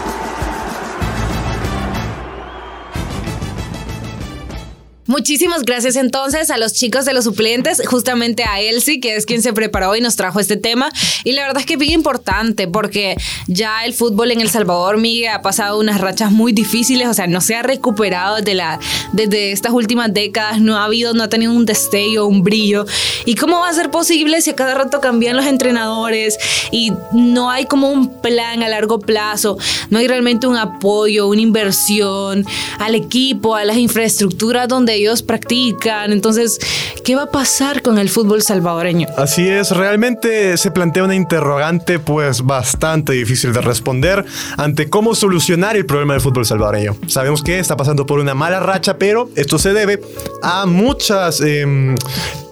Muchísimas 5.13 5.62
gracias 5.62 5.95
entonces 5.95 6.49
a 6.49 6.58
los 6.58 6.73
chicos 6.73 7.06
de 7.06 7.13
los 7.13 7.26
suplentes, 7.26 7.84
justamente 7.86 8.45
a 8.45 8.60
Elsie, 8.62 8.99
que 8.99 9.15
es 9.15 9.28
quien 9.28 9.43
se 9.43 9.54
preparó 9.54 9.95
y 9.95 10.02
nos 10.02 10.15
trajo 10.15 10.39
este 10.39 10.58
tema. 10.58 10.89
Y 11.23 11.34
la 11.34 11.43
verdad 11.43 11.60
es 11.60 11.67
que 11.67 11.73
es 11.73 11.80
bien 11.80 11.91
importante 11.91 12.67
porque 12.67 13.15
ya 13.45 13.86
el 13.86 13.93
fútbol 13.93 14.32
en 14.32 14.41
El 14.41 14.49
Salvador, 14.49 14.97
Miguel, 14.97 15.30
ha 15.30 15.43
pasado 15.43 15.80
unas 15.80 16.02
rachas 16.02 16.32
muy 16.32 16.52
difíciles, 16.52 17.08
o 17.08 17.13
sea, 17.13 17.28
no 17.28 17.41
se 17.41 17.54
ha 17.54 17.62
recuperado 17.62 18.38
desde, 18.38 18.56
la, 18.56 18.80
desde 19.12 19.52
estas 19.52 19.71
últimas 19.73 20.12
décadas, 20.12 20.60
no 20.60 20.78
ha 20.78 20.86
habido, 20.86 21.13
no 21.13 21.21
ha 21.21 21.30
tenido 21.30 21.54
un 21.54 21.67
destello, 21.67 22.26
un 22.26 22.41
brillo. 22.41 22.88
¿Y 23.26 23.36
cómo 23.36 23.60
va 23.60 23.69
a 23.69 23.73
ser 23.73 23.91
posible 23.91 24.41
si 24.41 24.49
a 24.49 24.56
cada 24.56 24.73
rato 24.73 24.99
cambian 24.99 25.36
los 25.36 25.45
entrenadores 25.45 26.39
y 26.71 26.91
no 27.12 27.52
hay 27.52 27.65
como 27.65 27.91
un 27.91 28.19
plan 28.19 28.63
a 28.63 28.67
largo 28.67 28.99
plazo, 28.99 29.60
no 29.91 29.99
hay 29.99 30.08
realmente 30.08 30.47
un 30.47 30.58
apoyo, 30.58 31.28
una 31.28 31.41
inversión 31.41 32.47
al 32.80 32.95
equipo, 32.95 33.56
a 33.56 33.63
las 33.63 33.78
infraestructuras 33.78 34.67
donde 34.67 35.02
ellos 35.03 35.21
practican. 35.21 36.11
Entonces, 36.11 36.59
¿qué 37.03 37.15
va 37.15 37.23
a 37.23 37.31
pasar 37.31 37.81
con 37.81 37.97
el 37.97 38.09
fútbol 38.09 38.41
salvadoreño? 38.41 39.07
Así 39.17 39.47
es, 39.47 39.71
realmente 39.71 40.57
se 40.57 40.71
plantea 40.71 41.03
una 41.03 41.15
interrogante 41.15 41.99
pues 41.99 42.41
bastante 42.41 43.13
difícil 43.13 43.53
de 43.53 43.61
responder 43.61 44.25
ante 44.57 44.89
cómo 44.89 45.15
solucionar 45.15 45.75
el 45.75 45.85
problema 45.85 46.13
del 46.13 46.21
fútbol 46.21 46.45
salvadoreño. 46.45 46.97
Sabemos 47.07 47.43
que 47.43 47.59
está 47.59 47.77
pasando 47.77 48.05
por 48.05 48.19
una 48.19 48.33
mala 48.33 48.59
racha, 48.59 48.97
pero 48.97 49.29
esto 49.35 49.57
se 49.59 49.73
debe 49.73 50.01
a 50.41 50.65
muchas... 50.65 51.41
Em, 51.41 51.95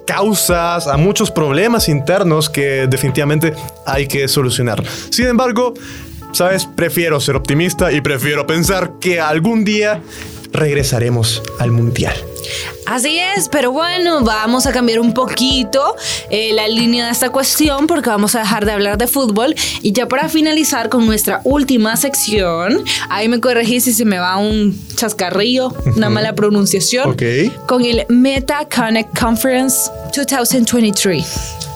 causas, 0.05 0.87
a 0.87 0.97
muchos 0.97 1.31
problemas 1.31 1.87
internos 1.87 2.49
que 2.49 2.85
definitivamente 2.87 3.53
hay 3.85 4.07
que 4.07 4.27
solucionar. 4.27 4.83
Sin 5.09 5.27
embargo, 5.27 5.73
sabes, 6.33 6.65
prefiero 6.65 7.19
ser 7.19 7.35
optimista 7.35 7.91
y 7.91 8.01
prefiero 8.01 8.45
pensar 8.45 8.93
que 8.99 9.19
algún 9.19 9.63
día 9.63 10.01
regresaremos 10.51 11.41
al 11.59 11.71
mundial. 11.71 12.15
Así 12.85 13.19
es, 13.19 13.47
pero 13.47 13.71
bueno, 13.71 14.21
vamos 14.21 14.65
a 14.65 14.71
cambiar 14.71 14.99
un 14.99 15.13
poquito 15.13 15.95
eh, 16.29 16.51
la 16.53 16.67
línea 16.67 17.05
de 17.05 17.11
esta 17.11 17.29
cuestión 17.29 17.87
porque 17.87 18.09
vamos 18.09 18.35
a 18.35 18.39
dejar 18.39 18.65
de 18.65 18.73
hablar 18.73 18.97
de 18.97 19.07
fútbol 19.07 19.55
y 19.81 19.93
ya 19.93 20.07
para 20.07 20.27
finalizar 20.27 20.89
con 20.89 21.05
nuestra 21.05 21.39
última 21.45 21.95
sección, 21.95 22.83
ahí 23.09 23.29
me 23.29 23.39
corregí 23.39 23.79
si 23.79 23.93
se 23.93 24.03
me 24.03 24.17
va 24.17 24.37
un 24.37 24.77
chascarrillo, 24.95 25.73
una 25.95 26.09
mala 26.09 26.35
pronunciación, 26.35 27.15
con 27.67 27.85
el 27.85 28.05
Meta 28.09 28.67
Connect 28.67 29.17
Conference 29.17 29.89
2023. 30.13 31.70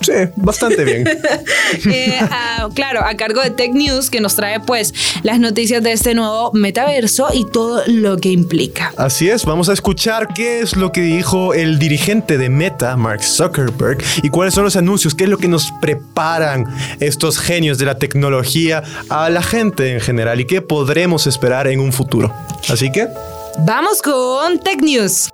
Sí, 0.00 0.12
bastante 0.36 0.84
bien. 0.84 1.08
Eh, 1.86 2.18
claro, 2.74 3.00
a 3.04 3.14
cargo 3.14 3.40
de 3.40 3.50
Tech 3.50 3.72
News, 3.72 4.10
que 4.10 4.20
nos 4.20 4.34
trae 4.34 4.58
pues 4.60 4.92
las 5.22 5.38
noticias 5.38 5.82
de 5.82 5.92
este 5.92 6.14
nuevo 6.14 6.50
metaverso 6.52 7.28
y 7.32 7.48
todo 7.48 7.82
lo 7.86 8.16
que 8.16 8.30
implica. 8.30 8.92
Así 8.96 9.30
es, 9.30 9.44
vamos 9.44 9.68
a 9.68 9.72
escuchar 9.72 10.28
qué 10.34 10.60
es 10.60 10.76
lo 10.76 10.90
que 10.90 11.00
dijo 11.00 11.54
el 11.54 11.78
dirigente 11.78 12.38
de 12.38 12.48
Meta, 12.48 12.96
Mark 12.96 13.22
Zuckerberg, 13.22 13.98
y 14.22 14.30
cuáles 14.30 14.54
son 14.54 14.64
los 14.64 14.76
anuncios, 14.76 15.14
qué 15.14 15.24
es 15.24 15.30
lo 15.30 15.38
que 15.38 15.48
nos 15.48 15.72
preparan 15.80 16.66
estos 16.98 17.38
genios 17.38 17.78
de 17.78 17.86
la 17.86 17.98
tecnología 17.98 18.82
a 19.08 19.30
la 19.30 19.42
gente 19.42 19.92
en 19.92 20.00
general 20.00 20.40
y 20.40 20.46
qué 20.46 20.60
podremos 20.60 21.26
esperar 21.26 21.68
en 21.68 21.80
un 21.80 21.92
futuro. 21.92 22.34
Así 22.68 22.90
que... 22.90 23.08
Vamos 23.58 24.02
con 24.02 24.58
Tech 24.58 24.80
News. 24.82 25.30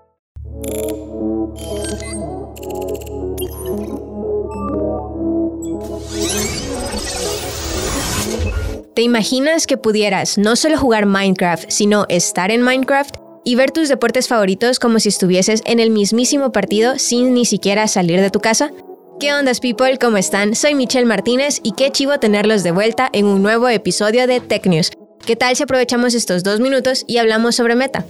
¿Te 8.96 9.02
imaginas 9.02 9.66
que 9.66 9.76
pudieras 9.76 10.38
no 10.38 10.56
solo 10.56 10.78
jugar 10.78 11.04
Minecraft, 11.04 11.68
sino 11.68 12.06
estar 12.08 12.50
en 12.50 12.62
Minecraft 12.62 13.14
y 13.44 13.54
ver 13.54 13.70
tus 13.70 13.90
deportes 13.90 14.26
favoritos 14.26 14.78
como 14.78 15.00
si 15.00 15.10
estuvieses 15.10 15.60
en 15.66 15.80
el 15.80 15.90
mismísimo 15.90 16.50
partido 16.50 16.98
sin 16.98 17.34
ni 17.34 17.44
siquiera 17.44 17.88
salir 17.88 18.22
de 18.22 18.30
tu 18.30 18.40
casa? 18.40 18.72
¿Qué 19.20 19.34
ondas 19.34 19.60
people? 19.60 19.98
¿Cómo 19.98 20.16
están? 20.16 20.54
Soy 20.54 20.74
Michelle 20.74 21.04
Martínez 21.04 21.60
y 21.62 21.72
qué 21.72 21.90
chivo 21.90 22.18
tenerlos 22.18 22.62
de 22.62 22.70
vuelta 22.70 23.10
en 23.12 23.26
un 23.26 23.42
nuevo 23.42 23.68
episodio 23.68 24.26
de 24.26 24.40
Tech 24.40 24.64
News. 24.64 24.92
¿Qué 25.26 25.36
tal 25.36 25.54
si 25.56 25.64
aprovechamos 25.64 26.14
estos 26.14 26.42
dos 26.42 26.60
minutos 26.60 27.04
y 27.06 27.18
hablamos 27.18 27.54
sobre 27.54 27.74
Meta? 27.74 28.06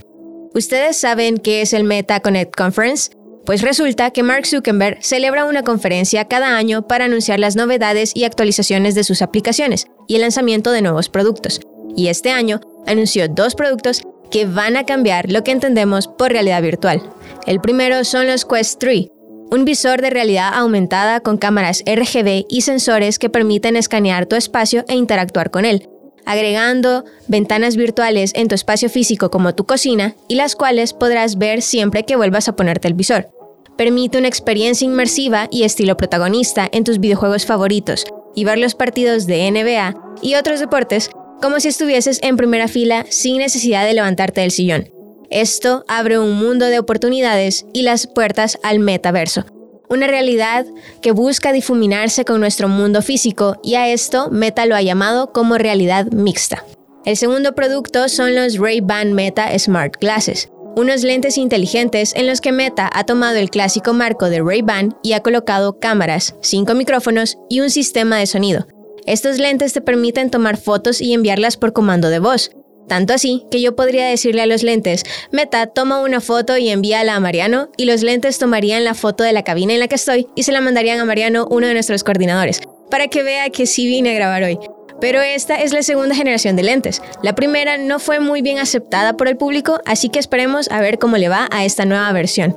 ¿Ustedes 0.55 0.97
saben 0.97 1.39
qué 1.39 1.63
es 1.63 1.73
el 1.73 1.83
Meta 1.83 2.21
Connect 2.21 2.55
Conference? 2.55 3.11
Pues 3.47 3.63
resulta 3.63 4.11
que 4.11 4.25
Mark 4.25 4.45
Zuckerberg 4.45 4.99
celebra 5.03 5.45
una 5.45 5.63
conferencia 5.63 6.25
cada 6.25 6.57
año 6.57 6.89
para 6.89 7.05
anunciar 7.05 7.39
las 7.39 7.55
novedades 7.55 8.11
y 8.13 8.25
actualizaciones 8.25 8.97
de 8.97 9.05
sus 9.05 9.23
aplicaciones 9.23 9.87
y 10.09 10.17
el 10.17 10.23
lanzamiento 10.23 10.73
de 10.73 10.83
nuevos 10.83 11.09
productos. 11.09 11.61
Y 11.97 12.09
este 12.09 12.33
año 12.33 12.61
anunció 12.89 13.29
dos 13.29 13.55
productos 13.55 14.03
que 14.33 14.47
van 14.47 14.77
a 14.77 14.85
cambiar 14.85 15.31
lo 15.31 15.45
que 15.45 15.53
entendemos 15.53 16.09
por 16.09 16.33
realidad 16.33 16.61
virtual. 16.61 17.01
El 17.47 17.61
primero 17.61 18.03
son 18.03 18.27
los 18.27 18.45
Quest 18.45 18.81
3, 18.81 19.07
un 19.53 19.65
visor 19.65 20.03
de 20.03 20.11
realidad 20.11 20.51
aumentada 20.53 21.21
con 21.21 21.39
cámaras 21.39 21.85
RGB 21.87 22.47
y 22.49 22.63
sensores 22.63 23.21
que 23.21 23.31
permiten 23.31 23.77
escanear 23.77 24.27
tu 24.27 24.35
espacio 24.35 24.85
e 24.89 24.97
interactuar 24.97 25.53
con 25.53 25.65
él, 25.65 25.89
agregando 26.25 27.05
ventanas 27.29 27.77
virtuales 27.77 28.33
en 28.35 28.49
tu 28.49 28.57
espacio 28.57 28.91
físico 28.91 29.31
como 29.31 29.55
tu 29.55 29.67
cocina 29.67 30.17
y 30.27 30.35
las 30.35 30.57
cuales 30.57 30.93
podrás 30.93 31.39
ver 31.39 31.63
siempre 31.63 32.05
que 32.05 32.17
vuelvas 32.17 32.49
a 32.49 32.57
ponerte 32.57 32.89
el 32.89 32.95
visor 32.95 33.36
permite 33.77 34.19
una 34.19 34.29
experiencia 34.29 34.85
inmersiva 34.85 35.49
y 35.51 35.65
estilo 35.65 35.97
protagonista 35.97 36.69
en 36.71 36.85
tus 36.85 36.99
videojuegos 36.99 37.47
favoritos 37.47 38.05
y 38.35 38.45
ver 38.45 38.59
los 38.59 38.75
partidos 38.75 39.27
de 39.27 39.51
NBA 39.51 39.95
y 40.23 40.35
otros 40.35 40.61
deportes 40.61 41.11
como 41.41 41.61
si 41.61 41.69
estuvieses 41.69 42.19
en 42.23 42.37
primera 42.37 42.69
fila 42.69 43.07
sin 43.09 43.39
necesidad 43.39 43.85
de 43.85 43.95
levantarte 43.95 44.41
del 44.41 44.51
sillón. 44.51 44.91
Esto 45.31 45.85
abre 45.89 46.19
un 46.19 46.33
mundo 46.33 46.67
de 46.67 46.79
oportunidades 46.79 47.67
y 47.73 47.83
las 47.83 48.07
puertas 48.07 48.59
al 48.63 48.79
metaverso, 48.79 49.45
una 49.89 50.07
realidad 50.07 50.67
que 51.03 51.13
busca 51.13 51.53
difuminarse 51.53 52.25
con 52.25 52.41
nuestro 52.41 52.69
mundo 52.69 53.03
físico 53.03 53.59
y 53.63 53.75
a 53.75 53.89
esto 53.89 54.31
Meta 54.31 54.67
lo 54.67 54.77
ha 54.77 54.83
llamado 54.83 55.33
como 55.33 55.59
realidad 55.59 56.07
mixta. 56.13 56.65
El 57.05 57.17
segundo 57.17 57.55
producto 57.55 58.09
son 58.09 58.35
los 58.35 58.59
Ray-Ban 58.59 59.13
Meta 59.13 59.57
Smart 59.59 59.97
Glasses, 60.01 60.51
unos 60.77 61.03
lentes 61.03 61.39
inteligentes 61.39 62.13
en 62.15 62.27
los 62.27 62.43
que 62.43 62.53
Meta 62.53 62.89
ha 62.93 63.05
tomado 63.05 63.37
el 63.37 63.51
clásico 63.51 63.95
marco 63.95 64.29
de 64.29 64.43
Ray-Ban 64.43 64.95
y 65.03 65.15
ha 65.15 65.21
colocado 65.21 65.81
cámaras, 65.81 66.37
cinco 66.43 66.75
micrófonos 66.75 67.39
y 67.49 67.61
un 67.61 67.71
sistema 67.71 68.19
de 68.19 68.27
sonido. 68.27 68.67
Estos 69.07 69.39
lentes 69.39 69.73
te 69.73 69.81
permiten 69.81 70.31
tomar 70.31 70.59
fotos 70.59 71.01
y 71.01 71.15
enviarlas 71.15 71.57
por 71.57 71.73
comando 71.73 72.11
de 72.11 72.19
voz, 72.19 72.51
tanto 72.89 73.15
así 73.15 73.47
que 73.51 73.63
yo 73.63 73.75
podría 73.75 74.07
decirle 74.07 74.43
a 74.43 74.47
los 74.47 74.63
lentes, 74.63 75.05
Meta, 75.33 75.67
toma 75.67 76.03
una 76.03 76.21
foto 76.21 76.59
y 76.59 76.69
envíala 76.69 77.17
a 77.17 77.21
Mariano, 77.21 77.71
y 77.79 77.87
los 77.87 78.03
lentes 78.03 78.39
tomarían 78.39 78.85
la 78.85 78.95
foto 78.95 79.25
de 79.25 79.33
la 79.33 79.45
cabina 79.45 79.73
en 79.73 79.81
la 79.81 79.89
que 79.89 79.95
estoy 79.95 80.29
y 80.37 80.43
se 80.43 80.53
la 80.53 80.61
mandarían 80.61 81.01
a 81.01 81.07
Mariano, 81.07 81.49
uno 81.51 81.67
de 81.67 81.73
nuestros 81.73 82.05
coordinadores, 82.05 82.61
para 82.91 83.09
que 83.09 83.23
vea 83.23 83.49
que 83.49 83.65
sí 83.65 83.87
vine 83.87 84.11
a 84.11 84.15
grabar 84.15 84.43
hoy. 84.43 84.59
Pero 85.01 85.21
esta 85.21 85.57
es 85.63 85.73
la 85.73 85.83
segunda 85.83 86.15
generación 86.15 86.57
de 86.57 86.63
lentes. 86.63 87.03
La 87.23 87.35
primera 87.35 87.77
no 87.77 87.99
fue 87.99 88.21
muy 88.21 88.43
bien 88.43 88.59
aceptada 88.59 89.17
por 89.17 89.29
el 89.29 89.37
público, 89.37 89.81
así 89.85 90.09
que 90.09 90.19
esperemos 90.19 90.71
a 90.71 90.81
ver 90.81 90.99
cómo 90.99 91.17
le 91.17 91.29
va 91.29 91.49
a 91.51 91.65
esta 91.65 91.85
nueva 91.85 92.11
versión. 92.13 92.57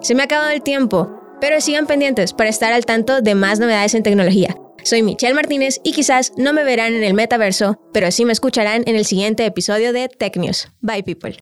Se 0.00 0.14
me 0.14 0.22
ha 0.22 0.24
acabado 0.26 0.50
el 0.50 0.62
tiempo, 0.62 1.10
pero 1.40 1.60
sigan 1.60 1.86
pendientes 1.86 2.32
para 2.32 2.50
estar 2.50 2.72
al 2.72 2.86
tanto 2.86 3.20
de 3.20 3.34
más 3.34 3.58
novedades 3.58 3.94
en 3.94 4.02
tecnología. 4.02 4.56
Soy 4.82 5.02
Michelle 5.02 5.34
Martínez 5.34 5.80
y 5.84 5.92
quizás 5.92 6.32
no 6.36 6.52
me 6.52 6.64
verán 6.64 6.94
en 6.94 7.04
el 7.04 7.14
metaverso, 7.14 7.78
pero 7.92 8.10
sí 8.10 8.24
me 8.24 8.32
escucharán 8.32 8.82
en 8.86 8.96
el 8.96 9.04
siguiente 9.04 9.44
episodio 9.44 9.92
de 9.92 10.08
Tech 10.08 10.36
News. 10.36 10.68
Bye 10.80 11.02
people. 11.02 11.36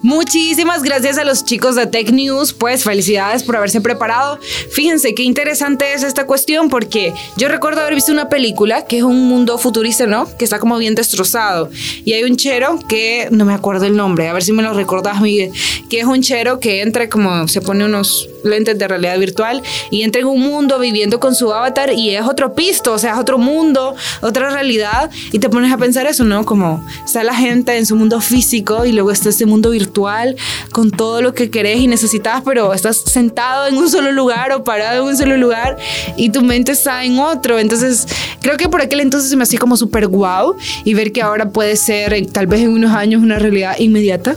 Muchísimas 0.00 0.84
gracias 0.84 1.18
a 1.18 1.24
los 1.24 1.44
chicos 1.44 1.74
de 1.74 1.88
Tech 1.88 2.12
News, 2.12 2.52
pues 2.52 2.84
felicidades 2.84 3.42
por 3.42 3.56
haberse 3.56 3.80
preparado. 3.80 4.38
Fíjense 4.70 5.12
qué 5.12 5.24
interesante 5.24 5.92
es 5.92 6.04
esta 6.04 6.24
cuestión 6.24 6.68
porque 6.68 7.12
yo 7.36 7.48
recuerdo 7.48 7.80
haber 7.80 7.96
visto 7.96 8.12
una 8.12 8.28
película 8.28 8.84
que 8.84 8.98
es 8.98 9.02
un 9.02 9.26
mundo 9.26 9.58
futurista, 9.58 10.06
¿no? 10.06 10.28
Que 10.36 10.44
está 10.44 10.60
como 10.60 10.78
bien 10.78 10.94
destrozado. 10.94 11.68
Y 12.04 12.12
hay 12.12 12.22
un 12.22 12.36
chero 12.36 12.78
que, 12.88 13.26
no 13.32 13.44
me 13.44 13.52
acuerdo 13.52 13.86
el 13.86 13.96
nombre, 13.96 14.28
a 14.28 14.32
ver 14.32 14.44
si 14.44 14.52
me 14.52 14.62
lo 14.62 14.72
recordás, 14.72 15.20
Miguel, 15.20 15.50
que 15.90 15.98
es 15.98 16.06
un 16.06 16.22
chero 16.22 16.60
que 16.60 16.82
entra 16.82 17.08
como, 17.08 17.48
se 17.48 17.60
pone 17.60 17.84
unos 17.84 18.28
lentes 18.44 18.78
de 18.78 18.86
realidad 18.86 19.18
virtual 19.18 19.62
y 19.90 20.02
entra 20.02 20.20
en 20.20 20.28
un 20.28 20.40
mundo 20.40 20.78
viviendo 20.78 21.18
con 21.18 21.34
su 21.34 21.52
avatar 21.52 21.92
y 21.92 22.14
es 22.14 22.22
otro 22.22 22.54
pisto, 22.54 22.92
o 22.92 22.98
sea, 22.98 23.14
es 23.14 23.18
otro 23.18 23.36
mundo, 23.36 23.96
otra 24.20 24.50
realidad. 24.50 25.10
Y 25.32 25.40
te 25.40 25.48
pones 25.48 25.72
a 25.72 25.76
pensar 25.76 26.06
eso, 26.06 26.22
¿no? 26.22 26.44
Como 26.44 26.86
está 27.04 27.24
la 27.24 27.34
gente 27.34 27.76
en 27.76 27.84
su 27.84 27.96
mundo 27.96 28.20
físico 28.20 28.84
y 28.84 28.92
luego 28.92 29.10
está 29.10 29.30
este 29.30 29.44
mundo 29.44 29.70
virtual 29.70 29.87
con 30.72 30.90
todo 30.90 31.22
lo 31.22 31.34
que 31.34 31.50
querés 31.50 31.78
y 31.78 31.86
necesitas, 31.86 32.42
pero 32.44 32.72
estás 32.72 32.98
sentado 32.98 33.66
en 33.66 33.76
un 33.76 33.88
solo 33.88 34.12
lugar 34.12 34.52
o 34.52 34.64
parado 34.64 35.02
en 35.02 35.08
un 35.08 35.16
solo 35.16 35.36
lugar 35.36 35.76
y 36.16 36.30
tu 36.30 36.42
mente 36.42 36.72
está 36.72 37.04
en 37.04 37.18
otro. 37.18 37.58
Entonces, 37.58 38.06
creo 38.40 38.56
que 38.56 38.68
por 38.68 38.80
aquel 38.80 39.00
entonces 39.00 39.30
se 39.30 39.36
me 39.36 39.42
hacía 39.42 39.58
como 39.58 39.76
súper 39.76 40.06
guau 40.06 40.56
y 40.84 40.94
ver 40.94 41.12
que 41.12 41.22
ahora 41.22 41.50
puede 41.50 41.76
ser, 41.76 42.12
eh, 42.12 42.26
tal 42.30 42.46
vez 42.46 42.60
en 42.60 42.70
unos 42.70 42.92
años, 42.92 43.22
una 43.22 43.38
realidad 43.38 43.76
inmediata, 43.78 44.36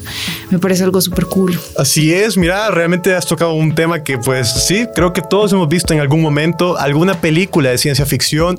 me 0.50 0.60
parece 0.60 0.84
algo 0.84 1.00
súper 1.02 1.26
cool. 1.26 1.60
Así 1.78 2.14
es, 2.14 2.38
mira, 2.38 2.70
realmente 2.72 3.14
has 3.14 3.26
tocado 3.26 3.54
un 3.54 3.74
tema 3.74 4.04
que 4.04 4.18
pues 4.18 4.66
sí, 4.68 4.86
creo 4.96 5.14
que 5.14 5.22
todos 5.22 5.54
hemos 5.54 5.68
visto 5.70 5.94
en 5.94 6.00
algún 6.00 6.22
momento 6.22 6.78
alguna 6.78 7.20
película 7.20 7.70
de 7.70 7.78
ciencia 7.78 8.06
ficción 8.06 8.58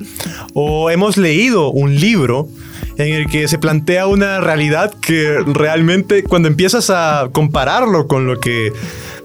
o 0.55 0.91
hemos 0.91 1.17
leído 1.17 1.71
un 1.71 1.99
libro 1.99 2.49
en 2.97 3.15
el 3.15 3.27
que 3.27 3.49
se 3.49 3.59
plantea 3.59 4.07
una 4.07 4.41
realidad 4.41 4.95
que 5.01 5.39
realmente 5.47 6.23
cuando 6.23 6.49
empiezas 6.49 6.91
a 6.91 7.29
compararlo 7.33 8.07
con 8.07 8.27
lo 8.27 8.39
que 8.41 8.73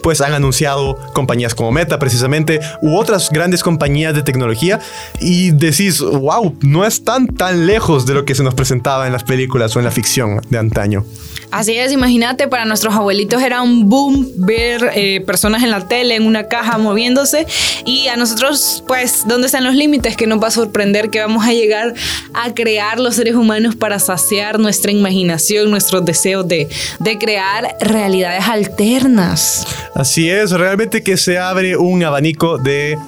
pues 0.08 0.22
han 0.22 0.34
anunciado 0.34 0.98
compañías 1.12 1.54
como 1.54 1.74
Meta 1.74 2.00
precisamente 2.00 2.62
u 2.82 2.96
otras 2.96 3.30
grandes 3.30 3.62
compañías 3.62 4.16
de 4.16 4.24
tecnología 4.24 4.80
y 5.20 5.52
decís, 5.52 6.00
wow, 6.00 6.56
no 6.62 6.86
es 6.86 7.04
tan 7.04 7.28
tan 7.28 7.68
lejos 7.68 8.06
de 8.06 8.14
lo 8.14 8.24
que 8.24 8.34
se 8.34 8.42
nos 8.42 8.56
presentaba 8.56 9.06
en 9.06 9.12
las 9.12 9.26
películas 9.26 9.76
o 9.76 9.80
en 9.80 9.84
la 9.84 9.92
ficción 9.92 10.40
de 10.50 10.60
antaño. 10.60 11.04
Así 11.50 11.78
es, 11.78 11.94
imagínate, 11.94 12.50
para 12.50 12.66
nuestros 12.66 12.94
abuelitos 12.94 13.42
era 13.42 13.62
un 13.62 13.88
boom 13.88 14.28
ver 14.36 14.92
eh, 14.94 15.22
personas 15.22 15.64
en 15.64 15.72
la 15.72 15.88
tele, 15.88 16.16
en 16.16 16.26
una 16.26 16.50
caja 16.50 16.78
moviéndose. 16.78 17.48
Y 17.86 18.10
a 18.10 18.18
nosotros, 18.18 18.84
pues, 18.86 19.24
¿dónde 19.26 19.46
están 19.46 19.64
los 19.64 19.74
límites? 19.74 20.18
Que 20.18 20.28
nos 20.28 20.44
va 20.44 20.50
a 20.50 20.52
sorprender 20.52 21.10
que 21.10 21.22
vamos 21.22 21.46
a 21.46 21.54
llegar 21.54 21.94
a 22.34 22.54
crear 22.54 23.00
los 23.00 23.16
seres 23.16 23.36
humanos 23.36 23.76
para 23.78 23.98
saciar 24.00 24.60
nuestra 24.60 24.92
imaginación, 24.92 25.72
nuestros 25.72 26.04
deseos 26.04 26.46
de, 26.48 26.68
de 27.00 27.18
crear 27.18 27.78
realidades 27.80 28.46
alternas. 28.46 29.66
Así 29.98 30.30
es, 30.30 30.52
realmente 30.52 31.02
que 31.02 31.18
se 31.18 31.40
abre 31.40 31.76
un 31.76 32.04
abanico 32.04 32.60
de 32.60 33.00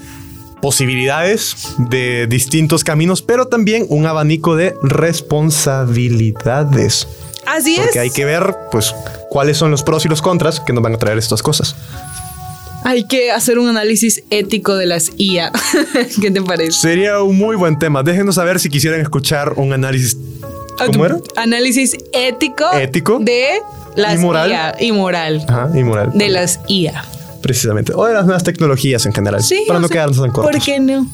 posibilidades 0.59 1.75
de 1.77 2.25
distintos 2.25 2.83
caminos, 2.83 3.21
pero 3.21 3.47
también 3.47 3.85
un 3.89 4.07
abanico 4.07 4.55
de 4.55 4.73
responsabilidades. 4.81 7.07
Así 7.45 7.75
es. 7.75 7.81
Porque 7.81 7.99
hay 7.99 8.09
que 8.09 8.25
ver, 8.25 8.55
pues, 8.71 8.95
cuáles 9.29 9.57
son 9.57 9.69
los 9.69 9.83
pros 9.83 10.03
y 10.05 10.07
los 10.07 10.23
contras 10.23 10.59
que 10.59 10.73
nos 10.73 10.81
van 10.81 10.95
a 10.95 10.97
traer 10.97 11.19
estas 11.19 11.43
cosas. 11.43 11.75
Hay 12.83 13.05
que 13.05 13.31
hacer 13.31 13.59
un 13.59 13.67
análisis 13.67 14.23
ético 14.31 14.75
de 14.75 14.87
las 14.87 15.11
IA. 15.15 15.51
¿Qué 16.21 16.31
te 16.31 16.41
parece? 16.41 16.71
Sería 16.71 17.21
un 17.21 17.37
muy 17.37 17.55
buen 17.55 17.77
tema. 17.77 18.01
Déjenos 18.01 18.33
saber 18.33 18.59
si 18.59 18.67
quisieran 18.67 18.99
escuchar 18.99 19.53
un 19.57 19.73
análisis. 19.73 20.17
¿Cómo 20.87 21.05
era? 21.05 21.19
Análisis 21.35 21.95
ético. 22.13 22.65
Ético. 22.73 23.19
De 23.19 23.61
las 23.99 24.19
moral. 24.19 24.49
IA. 24.49 24.75
Y 24.79 24.91
moral. 24.91 25.45
Ajá, 25.47 25.69
y 25.73 25.83
moral. 25.83 26.11
De 26.13 26.29
las 26.29 26.59
IA. 26.67 27.03
Precisamente. 27.41 27.93
O 27.95 28.05
de 28.05 28.13
las 28.13 28.25
nuevas 28.25 28.43
tecnologías 28.43 29.05
en 29.05 29.13
general. 29.13 29.41
Sí. 29.43 29.63
Para 29.67 29.79
no 29.79 29.87
sea, 29.87 29.93
quedarnos 29.93 30.17
tan 30.17 30.31
cortos. 30.31 30.51
¿Por 30.51 30.63
qué 30.63 30.79
no? 30.79 31.07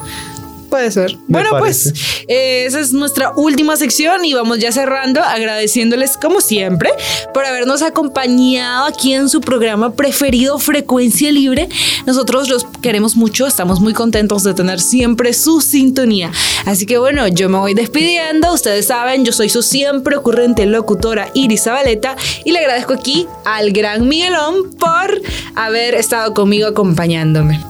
Puede 0.76 0.92
ser. 0.92 1.16
Me 1.30 1.40
bueno, 1.40 1.52
parece. 1.52 1.92
pues 1.92 2.26
eh, 2.28 2.66
esa 2.66 2.82
es 2.82 2.92
nuestra 2.92 3.32
última 3.38 3.78
sección 3.78 4.26
y 4.26 4.34
vamos 4.34 4.60
ya 4.60 4.74
cerrando 4.74 5.24
agradeciéndoles 5.24 6.18
como 6.18 6.42
siempre 6.42 6.90
por 7.34 7.46
habernos 7.46 7.82
acompañado 7.82 8.84
aquí 8.84 9.14
en 9.14 9.30
su 9.30 9.40
programa 9.40 9.94
preferido 9.94 10.60
Frecuencia 10.60 11.32
Libre. 11.32 11.70
Nosotros 12.06 12.50
los 12.50 12.66
queremos 12.82 13.16
mucho, 13.16 13.48
estamos 13.48 13.80
muy 13.80 13.94
contentos 13.94 14.44
de 14.44 14.54
tener 14.54 14.82
siempre 14.82 15.32
su 15.32 15.62
sintonía. 15.62 16.30
Así 16.66 16.86
que 16.86 16.98
bueno, 16.98 17.26
yo 17.30 17.48
me 17.48 17.58
voy 17.58 17.74
despidiendo, 17.74 18.52
ustedes 18.54 18.88
saben, 18.88 19.24
yo 19.24 19.32
soy 19.32 19.48
su 19.48 19.64
siempre 19.64 20.18
ocurrente 20.18 20.66
locutora 20.66 21.30
Iris 21.36 21.64
Zabaleta 21.64 22.18
y 22.44 22.52
le 22.52 22.60
agradezco 22.60 22.92
aquí 22.92 23.28
al 23.46 23.72
gran 23.72 24.10
Miguelón 24.10 24.72
por 24.78 25.22
haber 25.56 25.96
estado 25.96 26.34
conmigo 26.34 26.68
acompañándome. 26.68 27.64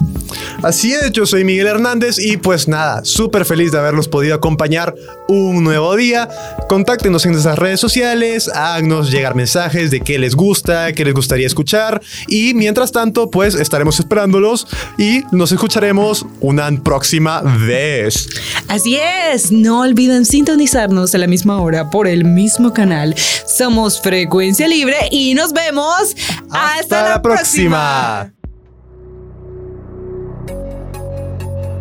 Así 0.66 0.94
es, 0.94 1.12
yo 1.12 1.28
soy 1.28 1.44
Miguel 1.44 1.68
Hernández 1.68 2.18
y 2.18 2.38
pues 2.38 2.68
nada, 2.68 3.06
súper 3.06 3.46
feliz 3.46 3.72
de 3.72 3.78
haberlos 3.78 4.08
podido 4.08 4.34
acompañar 4.34 4.96
un 5.28 5.64
nuevo 5.64 5.96
día. 5.96 6.28
Contáctenos 6.68 7.24
en 7.28 7.34
nuestras 7.34 7.60
redes 7.60 7.80
sociales, 7.80 8.48
háganos 8.48 9.12
llegar 9.12 9.36
mensajes 9.36 9.92
de 9.92 10.02
qué 10.02 10.18
les 10.18 10.34
gusta, 10.34 10.92
qué 10.94 11.06
les 11.06 11.14
gustaría 11.14 11.46
escuchar 11.46 12.02
y 12.28 12.56
mientras 12.56 12.92
tanto 12.92 13.30
pues 13.30 13.54
estaremos 13.54 14.00
esperándolos 14.00 14.66
y 14.98 15.22
nos 15.32 15.52
escucharemos 15.52 16.26
una 16.40 16.72
próxima 16.82 17.42
vez. 17.42 18.28
Así 18.68 18.98
es, 19.32 19.52
no 19.52 19.82
olviden 19.82 20.26
sintonizarnos 20.26 21.14
a 21.14 21.20
la 21.20 21.28
misma 21.28 21.62
hora 21.62 21.92
por 21.92 22.08
el 22.08 22.26
mismo 22.26 22.74
canal. 22.74 23.14
Somos 23.46 24.02
Frecuencia 24.02 24.68
Libre 24.68 24.98
y 25.12 25.36
nos 25.36 25.54
vemos 25.54 26.16
hasta, 26.50 27.10
la, 27.10 27.22
próxima. 27.22 28.32